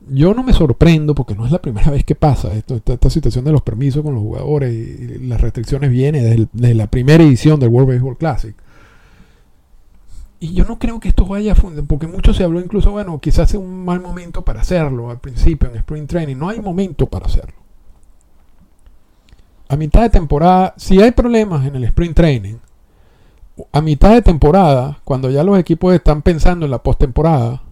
yo 0.08 0.34
no 0.34 0.42
me 0.42 0.52
sorprendo 0.52 1.14
porque 1.14 1.34
no 1.34 1.46
es 1.46 1.52
la 1.52 1.62
primera 1.62 1.90
vez 1.90 2.04
que 2.04 2.14
pasa 2.14 2.52
esta, 2.54 3.10
situación 3.10 3.44
de 3.44 3.52
los 3.52 3.62
permisos 3.62 4.02
con 4.02 4.14
los 4.14 4.22
jugadores 4.22 4.72
y, 4.72 5.18
las 5.26 5.40
restricciones 5.40 5.90
viene 5.90 6.22
desde 6.22 6.74
la 6.74 6.88
primera 6.88 7.22
edición 7.22 7.60
del 7.60 7.70
World 7.70 7.90
Baseball 7.90 8.18
Classic. 8.18 8.54
Y 10.42 10.54
yo 10.54 10.64
no 10.64 10.78
creo 10.78 10.98
que 11.00 11.10
esto 11.10 11.26
vaya 11.26 11.52
a 11.52 11.54
porque 11.86 12.06
mucho 12.06 12.32
se 12.32 12.42
habló 12.42 12.60
incluso, 12.60 12.90
bueno, 12.90 13.20
quizás 13.20 13.50
sea 13.50 13.60
un 13.60 13.84
mal 13.84 14.00
momento 14.00 14.42
para 14.42 14.62
hacerlo 14.62 15.10
al 15.10 15.18
principio 15.18 15.68
en 15.68 15.76
Spring 15.76 16.06
Training. 16.06 16.36
No 16.36 16.48
hay 16.48 16.60
momento 16.60 17.06
para 17.06 17.26
hacerlo. 17.26 17.56
A 19.68 19.76
mitad 19.76 20.00
de 20.00 20.08
temporada, 20.08 20.72
si 20.78 21.00
hay 21.02 21.10
problemas 21.10 21.66
en 21.66 21.76
el 21.76 21.84
Spring 21.84 22.14
Training, 22.14 22.54
a 23.70 23.82
mitad 23.82 24.14
de 24.14 24.22
temporada, 24.22 24.98
cuando 25.04 25.28
ya 25.28 25.44
los 25.44 25.58
equipos 25.58 25.94
están 25.94 26.22
pensando 26.22 26.64
en 26.64 26.70
la 26.70 26.82
postemporada, 26.82 27.62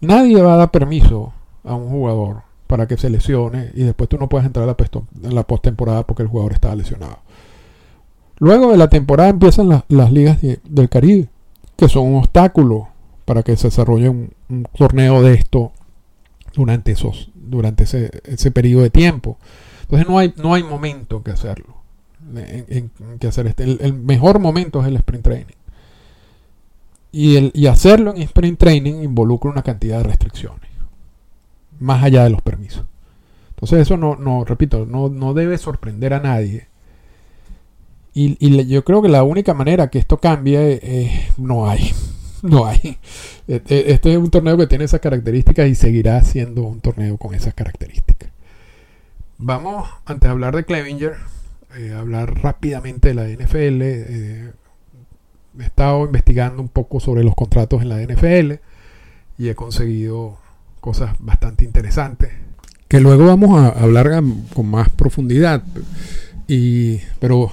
nadie 0.00 0.40
va 0.40 0.54
a 0.54 0.56
dar 0.56 0.70
permiso 0.70 1.34
a 1.64 1.74
un 1.74 1.90
jugador 1.90 2.44
para 2.66 2.86
que 2.86 2.96
se 2.96 3.10
lesione 3.10 3.72
y 3.74 3.82
después 3.82 4.08
tú 4.08 4.16
no 4.16 4.30
puedes 4.30 4.46
entrar 4.46 4.66
en 4.66 5.34
la 5.34 5.46
postemporada 5.46 6.06
porque 6.06 6.22
el 6.22 6.28
jugador 6.28 6.54
está 6.54 6.74
lesionado. 6.74 7.18
Luego 8.38 8.72
de 8.72 8.78
la 8.78 8.88
temporada 8.88 9.28
empiezan 9.28 9.82
las 9.88 10.10
ligas 10.10 10.38
del 10.40 10.88
Caribe 10.88 11.28
que 11.76 11.88
son 11.88 12.06
un 12.08 12.16
obstáculo 12.16 12.88
para 13.24 13.42
que 13.42 13.56
se 13.56 13.68
desarrolle 13.68 14.08
un, 14.08 14.32
torneo 14.76 15.22
de 15.22 15.34
esto 15.34 15.72
durante 16.54 16.92
esos 16.92 17.30
durante 17.34 17.84
ese, 17.84 18.10
ese, 18.24 18.50
periodo 18.50 18.82
de 18.82 18.90
tiempo. 18.90 19.38
Entonces 19.82 20.08
no 20.08 20.18
hay, 20.18 20.34
no 20.36 20.54
hay 20.54 20.64
momento 20.64 21.22
que 21.22 21.30
hacerlo. 21.30 21.76
En, 22.34 22.90
que 23.20 23.28
hacer 23.28 23.46
este. 23.46 23.62
El, 23.64 23.94
mejor 23.94 24.40
momento 24.40 24.80
es 24.80 24.88
el 24.88 24.96
sprint 24.96 25.22
training. 25.22 25.54
Y, 27.12 27.36
el, 27.36 27.52
y 27.54 27.66
hacerlo 27.66 28.14
en 28.14 28.22
sprint 28.22 28.58
training 28.58 29.04
involucra 29.04 29.50
una 29.50 29.62
cantidad 29.62 29.98
de 29.98 30.04
restricciones. 30.04 30.70
Más 31.78 32.02
allá 32.02 32.24
de 32.24 32.30
los 32.30 32.42
permisos. 32.42 32.84
Entonces 33.50 33.80
eso 33.80 33.96
no, 33.96 34.16
no 34.16 34.44
repito, 34.44 34.86
no, 34.86 35.08
no 35.08 35.34
debe 35.34 35.56
sorprender 35.56 36.14
a 36.14 36.20
nadie 36.20 36.66
y, 38.24 38.66
yo 38.66 38.84
creo 38.84 39.02
que 39.02 39.08
la 39.08 39.22
única 39.22 39.54
manera 39.54 39.88
que 39.88 39.98
esto 39.98 40.18
cambie 40.18 40.80
es, 40.82 41.38
no 41.38 41.68
hay. 41.68 41.92
no 42.42 42.66
hay. 42.66 42.98
Este, 43.46 43.92
este 43.92 44.12
es 44.12 44.18
un 44.18 44.30
torneo 44.30 44.56
que 44.56 44.66
tiene 44.66 44.84
esas 44.84 45.00
características 45.00 45.68
y 45.68 45.74
seguirá 45.74 46.22
siendo 46.22 46.62
un 46.62 46.80
torneo 46.80 47.16
con 47.18 47.34
esas 47.34 47.54
características. 47.54 48.30
Vamos, 49.38 49.88
antes 50.06 50.28
de 50.28 50.32
hablar 50.32 50.56
de 50.56 50.64
Clevinger, 50.64 51.16
eh, 51.76 51.92
hablar 51.92 52.42
rápidamente 52.42 53.08
de 53.08 53.14
la 53.14 53.28
NFL. 53.28 53.82
Eh, 53.82 54.50
he 55.58 55.62
estado 55.62 56.04
investigando 56.04 56.62
un 56.62 56.68
poco 56.68 57.00
sobre 57.00 57.22
los 57.22 57.34
contratos 57.34 57.82
en 57.82 57.88
la 57.88 58.00
NFL 58.00 58.60
y 59.38 59.48
he 59.48 59.54
conseguido 59.54 60.38
cosas 60.80 61.16
bastante 61.18 61.64
interesantes 61.64 62.30
que 62.88 63.00
luego 63.00 63.26
vamos 63.26 63.58
a 63.58 63.68
hablar 63.68 64.22
con 64.54 64.66
más 64.66 64.88
profundidad. 64.90 65.62
Y, 66.46 66.98
pero 67.18 67.50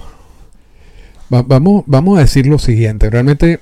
vamos, 1.28 1.84
vamos 1.86 2.18
a 2.18 2.22
decir 2.22 2.46
lo 2.46 2.58
siguiente. 2.58 3.10
Realmente 3.10 3.60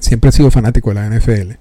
siempre 0.00 0.30
he 0.30 0.32
sido 0.32 0.50
fanático 0.50 0.90
de 0.90 0.94
la 0.94 1.08
NFL. 1.08 1.52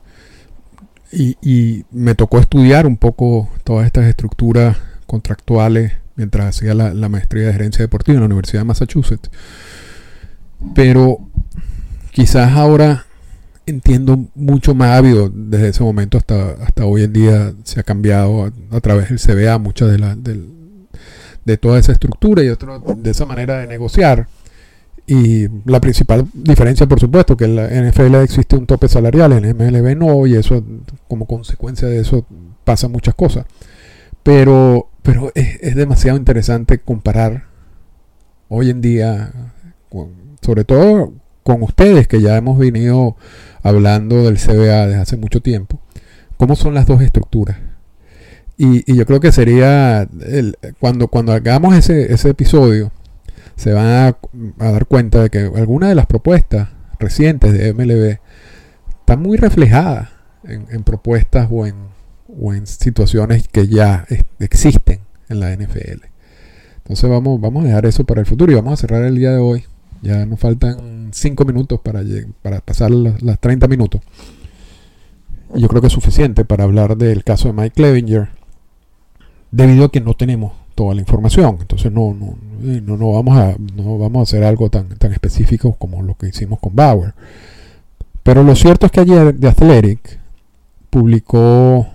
Y, 1.11 1.85
me 1.91 2.13
tocó 2.13 2.39
estudiar 2.39 2.85
un 2.85 2.97
poco 2.97 3.49
todas 3.63 3.85
estas 3.85 4.05
estructuras 4.05 4.77
contractuales 5.05 5.93
mientras 6.17 6.47
hacía 6.47 6.73
la, 6.73 7.09
maestría 7.09 7.47
de 7.47 7.53
gerencia 7.53 7.83
deportiva 7.83 8.15
en 8.15 8.21
la 8.21 8.25
Universidad 8.25 8.61
de 8.61 8.65
Massachusetts. 8.65 9.29
Pero 10.73 11.19
quizás 12.11 12.51
ahora 12.51 13.05
entiendo 13.65 14.25
mucho 14.35 14.75
más 14.75 14.97
ávido 14.97 15.31
desde 15.33 15.69
ese 15.69 15.83
momento 15.83 16.17
hasta, 16.17 16.51
hasta 16.51 16.85
hoy 16.85 17.03
en 17.03 17.13
día 17.13 17.53
se 17.63 17.79
ha 17.79 17.83
cambiado 17.83 18.51
a, 18.71 18.81
través 18.81 19.09
del 19.09 19.19
CBA 19.19 19.57
mucha 19.57 19.85
de, 19.85 19.97
la, 19.97 20.15
de, 20.15 20.45
de 21.45 21.57
toda 21.57 21.79
esa 21.79 21.93
estructura 21.93 22.43
y 22.43 22.49
otro, 22.49 22.79
de 22.97 23.11
esa 23.11 23.25
manera 23.25 23.59
de 23.59 23.67
negociar. 23.67 24.27
Y 25.07 25.47
la 25.65 25.79
principal 25.79 26.27
diferencia, 26.33 26.87
por 26.87 26.99
supuesto, 26.99 27.37
que 27.37 27.45
en 27.45 27.55
la 27.55 27.67
NFL 27.67 28.15
existe 28.15 28.55
un 28.55 28.65
tope 28.65 28.87
salarial, 28.87 29.33
en 29.33 29.55
MLB 29.55 29.95
no, 29.95 30.25
y 30.25 30.35
eso, 30.35 30.63
como 31.07 31.25
consecuencia 31.25 31.87
de 31.87 31.99
eso, 31.99 32.25
pasa 32.63 32.87
muchas 32.87 33.13
cosas. 33.13 33.45
Pero, 34.23 34.89
pero 35.03 35.31
es, 35.35 35.59
es 35.61 35.75
demasiado 35.75 36.17
interesante 36.17 36.79
comparar 36.79 37.45
hoy 38.49 38.71
en 38.71 38.81
día, 38.81 39.31
sobre 40.41 40.63
todo 40.63 41.13
con 41.43 41.61
ustedes, 41.61 42.07
que 42.07 42.21
ya 42.21 42.35
hemos 42.37 42.57
venido 42.57 43.15
hablando 43.61 44.23
del 44.23 44.37
CBA 44.37 44.87
desde 44.87 45.01
hace 45.01 45.17
mucho 45.17 45.41
tiempo, 45.41 45.79
cómo 46.37 46.55
son 46.55 46.73
las 46.73 46.87
dos 46.87 47.01
estructuras. 47.01 47.57
Y, 48.57 48.95
yo 48.95 49.05
creo 49.05 49.19
que 49.19 49.31
sería, 49.31 50.07
cuando, 50.79 51.07
cuando 51.07 51.33
hagamos 51.33 51.75
ese, 51.75 52.13
ese 52.13 52.29
episodio, 52.29 52.91
se 53.55 53.73
van 53.73 53.85
a, 53.85 54.17
dar 54.71 54.85
cuenta 54.85 55.23
de 55.23 55.29
que 55.29 55.39
algunas 55.55 55.89
de 55.89 55.95
las 55.95 56.05
propuestas 56.05 56.69
recientes 56.99 57.53
de 57.53 57.73
MLB 57.73 58.19
están 58.99 59.21
muy 59.21 59.37
reflejadas 59.37 60.09
en, 60.43 60.83
propuestas 60.83 61.49
o 61.51 61.65
en, 61.65 62.67
situaciones 62.67 63.47
que 63.47 63.67
ya 63.67 64.05
existen 64.39 64.99
en 65.29 65.39
la 65.39 65.55
NFL. 65.55 66.05
Entonces 66.77 67.09
vamos, 67.09 67.39
vamos 67.41 67.63
a 67.63 67.67
dejar 67.67 67.85
eso 67.85 68.03
para 68.03 68.21
el 68.21 68.27
futuro 68.27 68.51
y 68.51 68.55
vamos 68.55 68.73
a 68.73 68.77
cerrar 68.77 69.03
el 69.03 69.15
día 69.15 69.31
de 69.31 69.37
hoy. 69.37 69.65
Ya 70.01 70.25
nos 70.25 70.39
faltan 70.39 71.09
5 71.11 71.45
minutos 71.45 71.79
para, 71.79 72.01
para 72.41 72.61
pasar 72.61 72.91
las, 72.91 73.21
las 73.23 73.39
30 73.39 73.67
minutos. 73.67 74.01
Yo 75.55 75.67
creo 75.67 75.81
que 75.81 75.87
es 75.87 75.93
suficiente 75.93 76.45
para 76.45 76.65
hablar 76.65 76.97
del 76.97 77.23
caso 77.23 77.47
de 77.47 77.53
Mike 77.53 77.75
Clevinger, 77.75 78.29
debido 79.51 79.85
a 79.85 79.91
que 79.91 80.01
no 80.01 80.13
tenemos 80.13 80.53
toda 80.75 80.93
la 80.93 81.01
información. 81.01 81.57
Entonces 81.61 81.91
no, 81.91 82.13
no, 82.13 82.37
no, 82.61 83.11
vamos, 83.11 83.37
a, 83.37 83.55
no 83.75 83.97
vamos 83.97 84.19
a 84.19 84.23
hacer 84.23 84.43
algo 84.43 84.69
tan, 84.69 84.89
tan 84.89 85.13
específico 85.13 85.75
como 85.75 86.01
lo 86.01 86.15
que 86.15 86.27
hicimos 86.27 86.59
con 86.59 86.75
Bauer. 86.75 87.13
Pero 88.23 88.43
lo 88.43 88.55
cierto 88.55 88.85
es 88.85 88.91
que 88.91 89.01
ayer 89.01 89.35
The 89.39 89.47
Athletic 89.47 90.19
publicó 90.89 91.87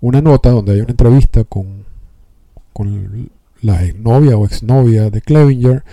una 0.00 0.20
nota 0.20 0.50
donde 0.50 0.72
hay 0.72 0.80
una 0.80 0.90
entrevista 0.90 1.44
con, 1.44 1.84
con 2.72 3.30
la 3.62 3.80
novia 3.98 4.36
o 4.36 4.44
exnovia 4.44 5.10
de 5.10 5.20
Clevinger, 5.20 5.84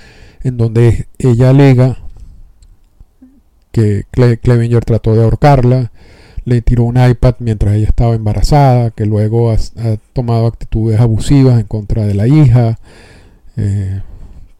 en 0.44 0.58
donde 0.58 1.08
ella 1.18 1.50
alega 1.50 1.98
que 3.72 4.06
Clevinger 4.12 4.86
trató 4.86 5.16
de 5.16 5.24
ahorcarla, 5.24 5.92
le 6.46 6.62
tiró 6.62 6.84
un 6.84 7.04
iPad 7.04 7.36
mientras 7.40 7.76
ella 7.76 7.88
estaba 7.88 8.14
embarazada, 8.14 8.92
que 8.92 9.06
luego 9.06 9.52
ha, 9.52 9.58
tomado 10.14 10.46
actitudes 10.46 11.00
abusivas 11.00 11.60
en 11.60 11.66
contra 11.66 12.06
de 12.06 12.14
la 12.14 12.28
hija, 12.28 12.78
eh, 13.58 14.02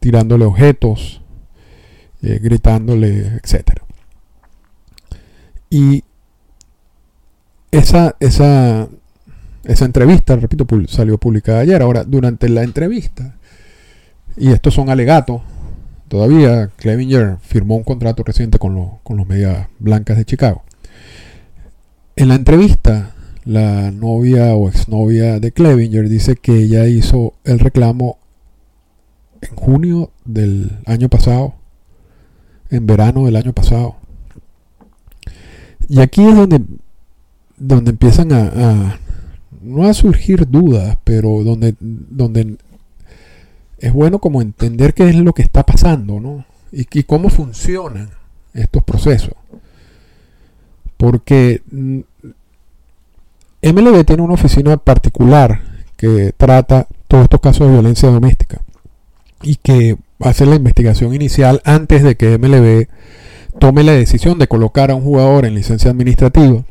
tirándole 0.00 0.44
objetos, 0.44 1.22
eh, 2.22 2.38
gritándole, 2.42 3.40
etc. 3.42 3.80
Y 5.70 6.04
esa, 7.70 8.16
esa, 8.20 8.88
esa 9.64 9.84
entrevista, 9.84 10.36
repito, 10.36 10.66
salió 10.88 11.18
publicada 11.18 11.60
ayer. 11.60 11.82
Ahora, 11.82 12.04
durante 12.04 12.48
la 12.48 12.62
entrevista, 12.62 13.34
y 14.36 14.52
estos 14.52 14.74
son 14.74 14.90
alegatos, 14.90 15.42
todavía 16.08 16.70
Clevinger 16.76 17.38
firmó 17.40 17.76
un 17.76 17.84
contrato 17.84 18.22
reciente 18.22 18.58
con, 18.58 18.98
con 19.02 19.16
los 19.16 19.26
Medias 19.26 19.68
Blancas 19.78 20.16
de 20.16 20.24
Chicago. 20.24 20.62
En 22.16 22.28
la 22.28 22.36
entrevista, 22.36 23.14
la 23.44 23.90
novia 23.90 24.54
o 24.54 24.68
exnovia 24.68 25.40
de 25.40 25.52
Clevinger 25.52 26.08
dice 26.08 26.36
que 26.36 26.56
ella 26.56 26.86
hizo 26.86 27.34
el 27.44 27.58
reclamo 27.58 28.18
en 29.50 29.56
junio 29.56 30.10
del 30.24 30.78
año 30.86 31.08
pasado, 31.08 31.54
en 32.70 32.86
verano 32.86 33.26
del 33.26 33.36
año 33.36 33.52
pasado. 33.52 33.96
Y 35.88 36.00
aquí 36.00 36.26
es 36.26 36.34
donde, 36.34 36.62
donde 37.56 37.90
empiezan 37.90 38.32
a, 38.32 38.98
no 39.60 39.84
a 39.84 39.94
surgir 39.94 40.48
dudas, 40.48 40.96
pero 41.04 41.42
donde, 41.44 41.74
donde 41.80 42.56
es 43.78 43.92
bueno 43.92 44.18
como 44.18 44.40
entender 44.40 44.94
qué 44.94 45.08
es 45.08 45.16
lo 45.16 45.32
que 45.34 45.42
está 45.42 45.64
pasando, 45.64 46.20
¿no? 46.20 46.44
Y, 46.72 46.86
y 46.98 47.02
cómo 47.04 47.28
funcionan 47.28 48.10
estos 48.54 48.82
procesos. 48.82 49.34
Porque 50.96 51.62
MLB 53.62 54.00
mm, 54.00 54.04
tiene 54.04 54.22
una 54.22 54.34
oficina 54.34 54.76
particular 54.78 55.60
que 55.96 56.32
trata 56.36 56.86
todos 57.08 57.24
estos 57.24 57.40
casos 57.40 57.66
de 57.66 57.74
violencia 57.74 58.08
doméstica 58.08 58.60
y 59.44 59.56
que 59.56 59.96
hace 60.20 60.46
la 60.46 60.56
investigación 60.56 61.14
inicial 61.14 61.60
antes 61.64 62.02
de 62.02 62.16
que 62.16 62.38
MLB 62.38 62.88
tome 63.58 63.84
la 63.84 63.92
decisión 63.92 64.38
de 64.38 64.48
colocar 64.48 64.90
a 64.90 64.94
un 64.94 65.04
jugador 65.04 65.44
en 65.44 65.54
licencia 65.54 65.90
administrativa 65.90 66.64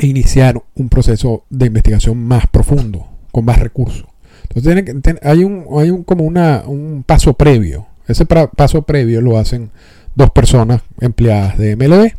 e 0.00 0.06
iniciar 0.06 0.62
un 0.74 0.88
proceso 0.88 1.44
de 1.50 1.66
investigación 1.66 2.24
más 2.24 2.46
profundo, 2.46 3.08
con 3.32 3.44
más 3.44 3.58
recursos. 3.58 4.06
Entonces 4.54 5.18
hay 5.22 5.44
un, 5.44 6.04
como 6.04 6.24
una, 6.24 6.62
un 6.66 7.02
paso 7.04 7.34
previo. 7.34 7.86
Ese 8.06 8.24
paso 8.24 8.82
previo 8.82 9.20
lo 9.20 9.36
hacen 9.36 9.70
dos 10.14 10.30
personas 10.30 10.82
empleadas 11.00 11.58
de 11.58 11.76
MLB 11.76 12.12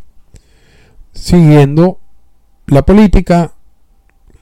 siguiendo 1.12 1.98
la 2.66 2.82
política, 2.82 3.52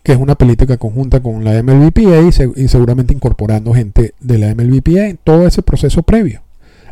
que 0.08 0.14
es 0.14 0.18
una 0.18 0.36
política 0.36 0.78
conjunta 0.78 1.20
con 1.20 1.44
la 1.44 1.62
MLBPA 1.62 2.22
y, 2.56 2.68
seguramente 2.68 3.12
incorporando 3.12 3.74
gente 3.74 4.14
de 4.20 4.38
la 4.38 4.54
MLBPA 4.54 5.08
en 5.08 5.18
todo 5.22 5.46
ese 5.46 5.60
proceso 5.60 6.02
previo. 6.02 6.40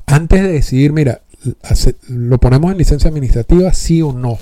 Antes 0.05 0.43
de 0.43 0.53
decidir, 0.53 0.93
mira, 0.93 1.23
lo 2.09 2.37
ponemos 2.37 2.71
en 2.71 2.77
licencia 2.77 3.09
administrativa, 3.09 3.73
sí 3.73 4.03
o 4.03 4.13
no. 4.13 4.37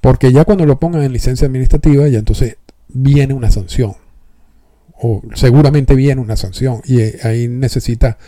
Porque 0.00 0.32
ya 0.32 0.44
cuando 0.44 0.66
lo 0.66 0.80
pongan 0.80 1.04
en 1.04 1.12
licencia 1.12 1.46
administrativa, 1.46 2.08
ya 2.08 2.18
entonces 2.18 2.56
viene 2.88 3.34
una 3.34 3.52
sanción. 3.52 3.94
O 5.00 5.22
seguramente 5.34 5.94
viene 5.94 6.20
una 6.20 6.34
sanción. 6.34 6.80
Y 6.86 7.02
ahí 7.24 7.46
necesita 7.46 8.18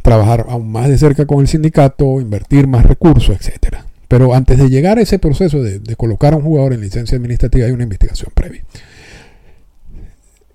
trabajar 0.00 0.46
aún 0.48 0.70
más 0.70 0.88
de 0.88 0.96
cerca 0.96 1.26
con 1.26 1.40
el 1.40 1.48
sindicato, 1.48 2.20
invertir 2.20 2.68
más 2.68 2.86
recursos, 2.86 3.34
etcétera. 3.34 3.83
Pero 4.08 4.34
antes 4.34 4.58
de 4.58 4.68
llegar 4.68 4.98
a 4.98 5.02
ese 5.02 5.18
proceso 5.18 5.62
de, 5.62 5.80
colocar 5.96 6.34
a 6.34 6.36
un 6.36 6.42
jugador 6.42 6.72
en 6.72 6.80
licencia 6.80 7.16
administrativa 7.16 7.66
hay 7.66 7.72
una 7.72 7.84
investigación 7.84 8.30
previa. 8.34 8.64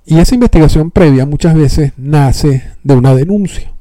Y 0.06 0.18
esa 0.18 0.36
investigación 0.36 0.92
previa 0.92 1.26
muchas 1.26 1.56
veces 1.56 1.94
nace 1.98 2.64
de 2.84 2.96
una 2.96 3.14
denuncia. 3.16 3.72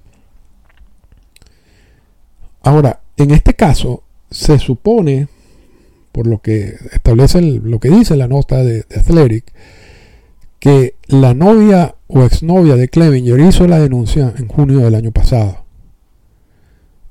Ahora, 2.63 3.01
en 3.17 3.31
este 3.31 3.55
caso, 3.55 4.03
se 4.31 4.59
supone, 4.59 5.29
por 6.13 6.27
lo 6.27 6.41
que 6.41 6.77
establece 6.93 7.41
lo 7.41 7.81
que 7.81 7.89
dice 7.89 8.17
la 8.17 8.29
nota 8.29 8.63
de, 8.63 8.85
de, 8.89 8.97
Athletic, 8.97 9.53
que 10.59 10.97
la 11.07 11.35
novia 11.35 11.95
o 12.09 12.25
exnovia 12.25 12.77
de 12.77 12.89
Clevinger 12.89 13.41
hizo 13.41 13.67
la 13.67 13.79
denuncia 13.79 14.35
en 14.37 14.49
junio 14.49 14.81
del 14.81 14.97
año 14.97 15.13
pasado. 15.13 15.68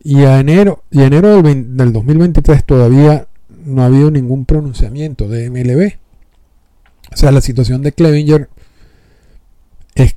Y 0.07 0.23
a 0.23 0.39
enero, 0.39 0.85
y 0.89 1.01
enero 1.01 1.41
del, 1.41 1.91
2023 1.91 2.63
todavía 2.63 3.27
no 3.65 3.83
ha 3.83 3.87
habido 3.87 4.09
ningún 4.09 4.45
pronunciamiento 4.45 5.27
de 5.27 5.49
MLB. 5.49 5.97
O 7.11 7.17
sea, 7.17 7.33
la 7.33 7.41
situación 7.41 7.81
de 7.81 7.91
Clevinger 7.91 8.49
es 9.95 10.15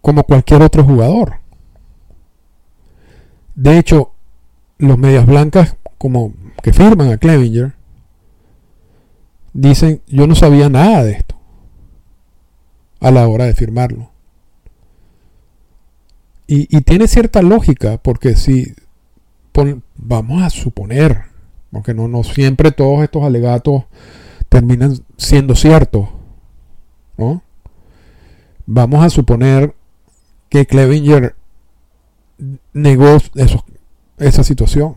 como 0.00 0.24
cualquier 0.24 0.62
otro 0.62 0.82
jugador. 0.82 1.40
De 3.54 3.76
hecho, 3.76 4.12
los 4.78 4.96
medias 4.96 5.26
blancas, 5.26 5.76
como 5.98 6.32
que 6.62 6.72
firman 6.72 7.12
a 7.12 7.18
Clevinger 7.18 7.74
dicen, 9.52 10.00
yo 10.06 10.26
no 10.26 10.34
sabía 10.34 10.70
nada 10.70 11.04
de 11.04 11.12
esto 11.12 11.36
a 12.98 13.10
la 13.10 13.28
hora 13.28 13.44
de 13.44 13.52
firmarlo. 13.52 14.10
Y, 16.46 16.80
tiene 16.80 17.08
cierta 17.08 17.42
lógica, 17.42 17.98
porque 17.98 18.36
si 18.36 18.74
vamos 19.96 20.42
a 20.42 20.50
suponer, 20.50 21.22
porque 21.70 21.94
no, 21.94 22.22
siempre 22.24 22.72
todos 22.72 23.02
estos 23.02 23.22
alegatos 23.22 23.84
terminan 24.48 24.98
siendo 25.16 25.54
ciertos, 25.54 26.08
¿no? 27.16 27.42
Vamos 28.66 29.04
a 29.04 29.10
suponer 29.10 29.74
que 30.48 30.66
Clevinger 30.66 31.34
negó 32.72 33.18
esa 34.18 34.44
situación. 34.44 34.96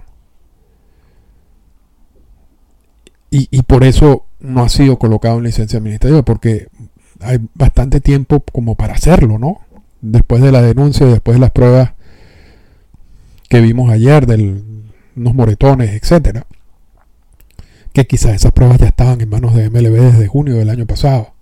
Y, 3.37 3.63
por 3.63 3.83
eso 3.83 4.23
no 4.39 4.63
ha 4.63 4.69
sido 4.69 4.97
colocado 4.97 5.39
en 5.39 5.43
licencia 5.43 5.77
administrativa, 5.77 6.23
porque 6.23 6.69
hay 7.19 7.39
bastante 7.53 7.99
tiempo 7.99 8.41
como 8.53 8.75
para 8.75 8.93
hacerlo, 8.93 9.37
¿no? 9.37 9.59
Después 9.99 10.41
de 10.41 10.53
la 10.53 10.61
denuncia, 10.61 11.05
después 11.05 11.35
de 11.35 11.41
las 11.41 11.51
pruebas 11.51 11.94
que 13.55 13.61
vimos 13.61 13.89
ayer 13.89 14.25
de 14.27 14.61
unos 15.15 15.33
moretones, 15.33 15.91
etcétera, 15.91 16.45
que 17.93 18.05
quizás 18.05 18.35
esas 18.35 18.51
pruebas 18.51 18.79
ya 18.79 18.87
estaban 18.87 19.21
en 19.21 19.29
manos 19.29 19.55
de 19.55 19.69
MLB 19.69 20.11
desde 20.11 20.27
junio 20.27 20.55
del 20.55 20.69
año 20.69 20.85
pasado. 20.85 21.33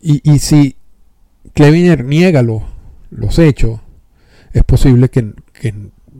Y, 0.00 0.20
y 0.28 0.40
si 0.40 0.74
Cleviner 1.54 2.04
niega 2.04 2.42
los, 2.42 2.64
los 3.10 3.38
hechos, 3.38 3.78
es 4.52 4.64
posible 4.64 5.10
que, 5.10 5.32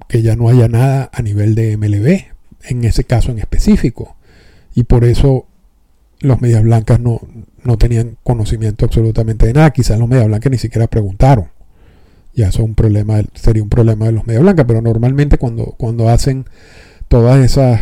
que 0.06 0.22
ya 0.22 0.36
no 0.36 0.48
haya 0.48 0.68
nada 0.68 1.10
a 1.12 1.20
nivel 1.22 1.56
de 1.56 1.76
MLB, 1.76 2.26
en 2.70 2.84
ese 2.84 3.02
caso 3.02 3.32
en 3.32 3.40
específico. 3.40 4.14
Y 4.72 4.84
por 4.84 5.04
eso 5.04 5.48
los 6.20 6.40
medias 6.40 6.62
blancas 6.62 7.00
no, 7.00 7.20
tenían 7.76 8.18
conocimiento 8.22 8.84
absolutamente 8.84 9.48
de 9.48 9.54
nada. 9.54 9.72
Quizás 9.72 9.98
los 9.98 10.08
medias 10.08 10.28
blancas 10.28 10.52
ni 10.52 10.58
siquiera 10.58 10.86
preguntaron. 10.86 11.57
Ya 12.38 12.50
eso 12.50 12.62
un 12.62 12.76
problema, 12.76 13.20
sería 13.34 13.64
un 13.64 13.68
problema 13.68 14.06
de 14.06 14.12
los 14.12 14.24
medias 14.24 14.44
blancas, 14.44 14.64
pero 14.68 14.80
normalmente 14.80 15.38
cuando, 15.38 15.74
cuando 15.76 16.08
hacen 16.08 16.44
todas 17.08 17.44
esas 17.44 17.80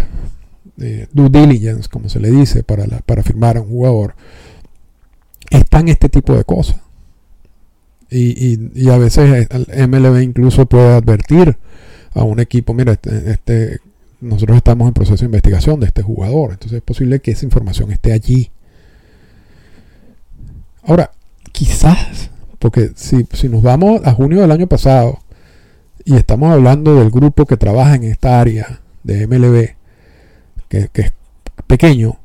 eh, 0.81 1.09
due 1.13 1.29
diligence, 1.29 1.91
como 1.91 2.09
se 2.09 2.21
le 2.21 2.31
dice, 2.31 2.63
para, 2.63 2.87
para 3.05 3.23
firmar 3.23 3.59
a 3.59 3.61
un 3.61 3.69
jugador, 3.69 4.15
están 5.51 5.89
este 5.89 6.09
tipo 6.09 6.35
de 6.35 6.45
cosas. 6.45 6.79
Y, 8.09 8.59
y, 8.75 8.89
a 8.89 8.97
veces 8.97 9.47
el 9.51 9.89
MLB 9.91 10.23
incluso 10.23 10.65
puede 10.65 10.95
advertir 10.95 11.59
a 12.15 12.25
un 12.25 12.41
equipo, 12.41 12.73
mira, 12.73 12.93
este, 12.93 13.31
este 13.31 13.81
nosotros 14.23 14.57
estamos 14.57 14.89
en 14.89 14.95
proceso 14.95 15.19
de 15.19 15.27
investigación 15.27 15.81
de 15.81 15.87
este 15.89 16.01
jugador, 16.01 16.53
entonces 16.53 16.79
es 16.79 16.83
posible 16.83 17.21
que 17.21 17.33
esa 17.33 17.45
información 17.45 17.93
esté 17.93 18.15
allí. 18.15 18.51
Ahora, 20.83 21.11
quizás, 21.53 22.31
porque 22.67 22.91
si, 22.97 23.25
si 23.33 23.49
nos 23.49 23.63
vamos 23.63 24.01
a 24.05 24.11
junio 24.11 24.41
del 24.41 24.51
año 24.51 24.67
pasado 24.67 25.21
y 26.05 26.17
estamos 26.17 26.53
hablando 26.53 26.97
del 26.97 27.13
grupo 27.13 27.47
que 27.47 27.57
trabaja 27.57 27.95
en 27.95 28.03
esta 28.03 28.41
área 28.41 28.81
de 29.05 29.25
MLB, 29.29 29.77
que, 30.69 30.91
es 30.93 31.13
pequeño, 31.69 32.17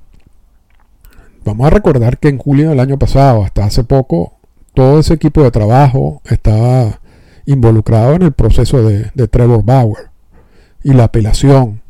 vamos 1.45 1.67
a 1.67 1.69
recordar 1.69 2.17
que 2.17 2.29
en 2.29 2.39
julio 2.39 2.71
del 2.71 2.79
año 2.79 2.97
pasado, 2.97 3.43
hasta 3.43 3.65
hace 3.65 3.83
poco, 3.83 4.33
todo 4.73 4.99
ese 4.99 5.13
equipo 5.13 5.43
de 5.43 5.51
trabajo 5.51 6.23
estaba 6.25 7.01
involucrado 7.45 8.15
en 8.15 8.23
el 8.23 8.31
proceso 8.31 8.81
de, 8.81 9.11
de 9.13 9.27
Trevor 9.27 9.63
Bauer 9.63 10.09
y 10.83 10.93
la 10.93 11.03
apelación 11.03 11.83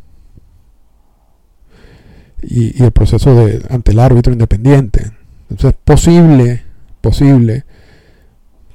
y, 2.41 2.83
el 2.83 2.91
proceso 2.91 3.33
de, 3.33 3.65
ante 3.69 3.93
el 3.93 3.99
árbitro 3.99 4.33
independiente. 4.33 5.09
Entonces 5.49 5.69
es 5.69 5.77
posible, 5.85 6.63
posible 6.99 7.63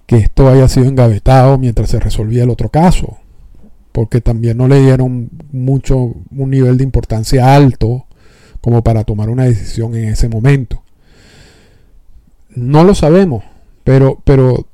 que 0.07 0.16
esto 0.16 0.49
haya 0.49 0.69
sido 0.69 0.87
engavetado 0.87 1.59
mientras 1.59 1.90
se 1.90 2.01
resolvía 2.01 2.45
el 2.45 2.51
otro 2.51 2.69
caso, 2.69 3.19
porque 3.92 4.21
también 4.21 4.57
no 4.57 4.69
le 4.69 4.81
dieron 4.81 5.31
mucho, 5.53 6.14
un 6.31 6.51
nivel 6.51 6.79
de 6.79 6.85
importancia 6.85 7.55
alto 7.55 8.07
como 8.61 8.83
para 8.83 9.05
tomar 9.05 9.29
una 9.29 9.45
decisión 9.45 9.95
en 9.97 10.09
ese 10.09 10.29
momento. 10.29 10.83
No 12.55 12.85
lo 12.85 12.95
sabemos, 12.95 13.45
pero, 13.85 14.21
pero 14.25 14.66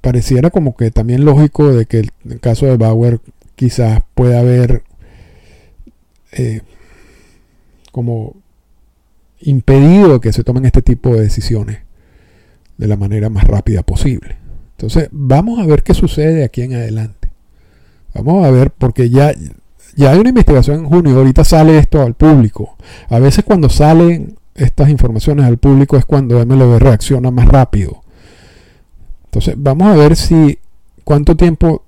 pareciera 0.00 0.50
como 0.50 0.76
que 0.76 0.90
también 0.90 1.24
lógico 1.24 1.72
de 1.72 1.86
que 1.86 1.98
el, 1.98 2.40
caso 2.40 2.66
de 2.66 2.76
Bauer 2.76 3.20
quizás 3.56 4.00
pueda 4.14 4.40
haber 4.40 4.84
eh, 6.32 6.62
como 7.90 8.36
impedido 9.40 10.20
que 10.20 10.32
se 10.32 10.44
tomen 10.44 10.66
este 10.66 10.82
tipo 10.82 11.14
de 11.14 11.22
decisiones 11.22 11.89
de 12.80 12.88
la 12.88 12.96
manera 12.96 13.28
más 13.28 13.44
rápida 13.44 13.82
posible. 13.82 14.38
Entonces, 14.70 15.10
vamos 15.12 15.60
a 15.60 15.66
ver 15.66 15.82
qué 15.82 15.92
sucede 15.92 16.44
aquí 16.44 16.62
en 16.62 16.72
adelante. 16.72 17.28
Vamos 18.14 18.46
a 18.46 18.50
ver, 18.50 18.70
porque 18.70 19.10
ya, 19.10 19.34
ya 19.96 20.12
hay 20.12 20.18
una 20.18 20.30
investigación 20.30 20.78
en 20.78 20.86
junio, 20.86 21.18
ahorita 21.18 21.44
sale 21.44 21.76
esto 21.76 22.00
al 22.00 22.14
público. 22.14 22.78
A 23.10 23.18
veces 23.18 23.44
cuando 23.44 23.68
salen 23.68 24.38
estas 24.54 24.88
informaciones 24.88 25.44
al 25.44 25.58
público 25.58 25.98
es 25.98 26.06
cuando 26.06 26.44
MLB 26.44 26.78
reacciona 26.78 27.30
más 27.30 27.48
rápido. 27.48 28.02
Entonces, 29.26 29.56
vamos 29.58 29.88
a 29.88 29.96
ver 29.96 30.16
si 30.16 30.58
cuánto 31.04 31.36
tiempo 31.36 31.84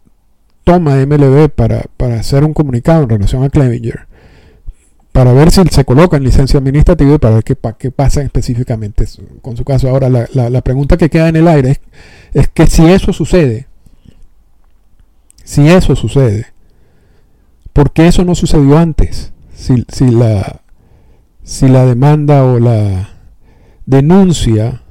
toma 0.63 0.97
MLB 1.07 1.49
para, 1.49 1.85
para 1.97 2.21
hacer 2.21 2.45
un 2.45 2.53
comunicado 2.53 3.05
en 3.05 3.09
relación 3.09 3.45
a 3.45 3.49
Clevinger 3.49 4.12
para 5.13 5.35
ver 5.35 5.51
si 5.51 5.63
se 5.71 5.85
coloca 5.85 6.17
en 6.17 6.25
licencia 6.25 6.59
administrativa 6.59 7.15
y 7.15 7.19
para 7.19 7.35
ver 7.37 7.45
qué, 7.45 7.57
qué 7.79 7.91
pasa 7.91 8.23
específicamente 8.23 9.05
con 9.43 9.57
su 9.57 9.65
caso. 9.65 9.89
Ahora, 9.89 10.09
la, 10.09 10.61
pregunta 10.63 10.97
que 10.97 11.11
queda 11.11 11.29
en 11.29 11.37
el 11.37 11.49
aire 11.49 11.81
es, 12.33 12.49
que 12.49 12.67
si 12.67 12.87
eso 12.87 13.13
sucede, 13.13 13.67
si 15.45 15.69
eso 15.69 15.95
sucede, 15.97 16.47
¿por 17.75 17.93
qué 17.93 18.07
eso 18.07 18.25
no 18.25 18.35
sucedió 18.35 18.79
antes? 18.79 19.33
Si, 19.55 20.11
la, 20.11 20.63
si 21.45 21.69
la 21.69 21.85
demanda 21.85 22.45
o 22.45 22.59
la 22.59 23.11
denuncia, 23.85 24.83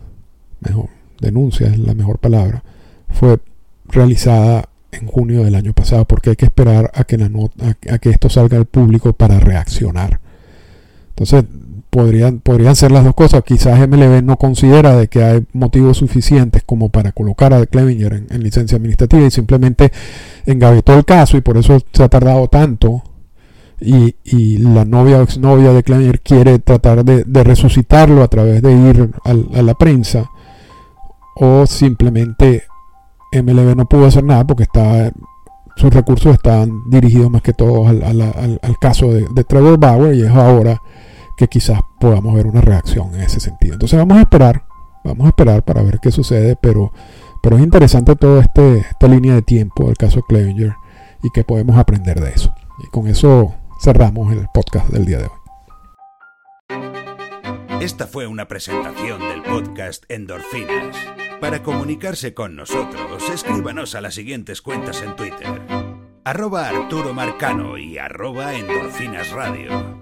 mejor, 0.59 0.89
denuncia 1.19 1.67
es 1.67 1.79
la 1.79 1.95
mejor 1.95 2.19
palabra, 2.19 2.63
fue 3.09 3.39
realizada 3.87 4.69
en 4.91 5.07
junio 5.07 5.43
del 5.43 5.55
año 5.55 5.73
pasado, 5.73 6.05
porque 6.05 6.31
hay 6.31 6.35
que 6.35 6.45
esperar 6.45 6.91
a 6.93 7.03
que, 7.03 7.17
la 7.17 7.29
a, 7.89 7.97
que 7.97 8.09
esto 8.09 8.29
salga 8.29 8.57
al 8.57 8.65
público 8.65 9.13
para 9.13 9.39
reaccionar. 9.39 10.19
Entonces, 11.09 11.45
podrían, 11.89 12.39
podrían 12.39 12.75
ser 12.75 12.91
las 12.91 13.03
dos 13.03 13.13
cosas. 13.13 13.43
Quizás 13.43 13.79
MLB 13.87 14.23
no 14.23 14.37
considera 14.37 14.95
de 14.95 15.07
que 15.07 15.23
hay 15.23 15.45
motivos 15.53 15.97
suficientes 15.97 16.63
como 16.65 16.89
para 16.89 17.11
colocar 17.11 17.53
a 17.53 17.65
Clevinger 17.65 18.25
en, 18.29 18.43
licencia 18.43 18.77
administrativa 18.77 19.23
y 19.23 19.31
simplemente 19.31 19.91
engavetó 20.45 20.93
el 20.93 21.05
caso 21.05 21.37
y 21.37 21.41
por 21.41 21.57
eso 21.57 21.79
se 21.93 22.03
ha 22.03 22.09
tardado 22.09 22.47
tanto. 22.47 23.03
Y, 23.79 24.15
y 24.23 24.59
la 24.59 24.85
novia 24.85 25.17
o 25.17 25.23
exnovia 25.23 25.73
de 25.73 25.83
Clevinger 25.83 26.21
quiere 26.21 26.59
tratar 26.59 27.03
de, 27.03 27.43
resucitarlo 27.43 28.21
a 28.23 28.27
través 28.27 28.61
de 28.61 28.71
ir 28.71 29.09
a 29.23 29.61
la 29.61 29.73
prensa 29.73 30.29
o 31.35 31.65
simplemente 31.65 32.63
MLB 33.31 33.75
no 33.75 33.85
pudo 33.87 34.05
hacer 34.07 34.23
nada 34.23 34.45
porque 34.45 34.67
sus 35.75 35.93
recursos 35.93 36.33
estaban 36.33 36.89
dirigidos 36.89 37.31
más 37.31 37.41
que 37.41 37.53
todos 37.53 37.87
al, 37.87 38.79
caso 38.79 39.13
de, 39.13 39.43
Trevor 39.45 39.79
Bauer 39.79 40.15
y 40.15 40.23
es 40.23 40.31
ahora 40.31 40.81
que 41.37 41.47
quizás 41.47 41.79
podamos 41.99 42.35
ver 42.35 42.45
una 42.45 42.61
reacción 42.61 43.15
en 43.15 43.21
ese 43.21 43.39
sentido. 43.39 43.73
Entonces 43.73 43.97
vamos 43.97 44.17
a 44.17 44.21
esperar, 44.21 44.65
vamos 45.03 45.25
a 45.25 45.29
esperar 45.29 45.63
para 45.63 45.81
ver 45.81 45.99
qué 45.99 46.11
sucede, 46.11 46.55
pero, 46.61 46.91
pero 47.41 47.57
es 47.57 47.63
interesante 47.63 48.15
toda 48.15 48.41
este, 48.41 48.79
esta 48.79 49.07
línea 49.07 49.33
de 49.35 49.41
tiempo 49.41 49.85
del 49.87 49.97
caso 49.97 50.21
Clevenger 50.23 50.75
y 51.23 51.29
que 51.29 51.43
podemos 51.43 51.77
aprender 51.77 52.19
de 52.19 52.31
eso. 52.31 52.53
Y 52.83 52.87
con 52.87 53.07
eso 53.07 53.55
cerramos 53.81 54.31
el 54.33 54.47
podcast 54.53 54.89
del 54.89 55.05
día 55.05 55.19
de 55.19 55.25
hoy. 55.25 55.31
Esta 57.81 58.05
fue 58.05 58.27
una 58.27 58.47
presentación 58.47 59.19
del 59.19 59.41
podcast 59.41 60.03
Endorfinas. 60.09 60.95
Para 61.41 61.63
comunicarse 61.63 62.35
con 62.35 62.55
nosotros, 62.55 63.27
escríbanos 63.31 63.95
a 63.95 64.01
las 64.01 64.13
siguientes 64.13 64.61
cuentas 64.61 65.01
en 65.01 65.15
Twitter. 65.15 65.59
Arroba 66.23 66.69
Arturo 66.69 67.15
Marcano 67.15 67.79
y 67.79 67.97
arroba 67.97 68.53
Endorfinas 68.53 69.31
Radio. 69.31 70.00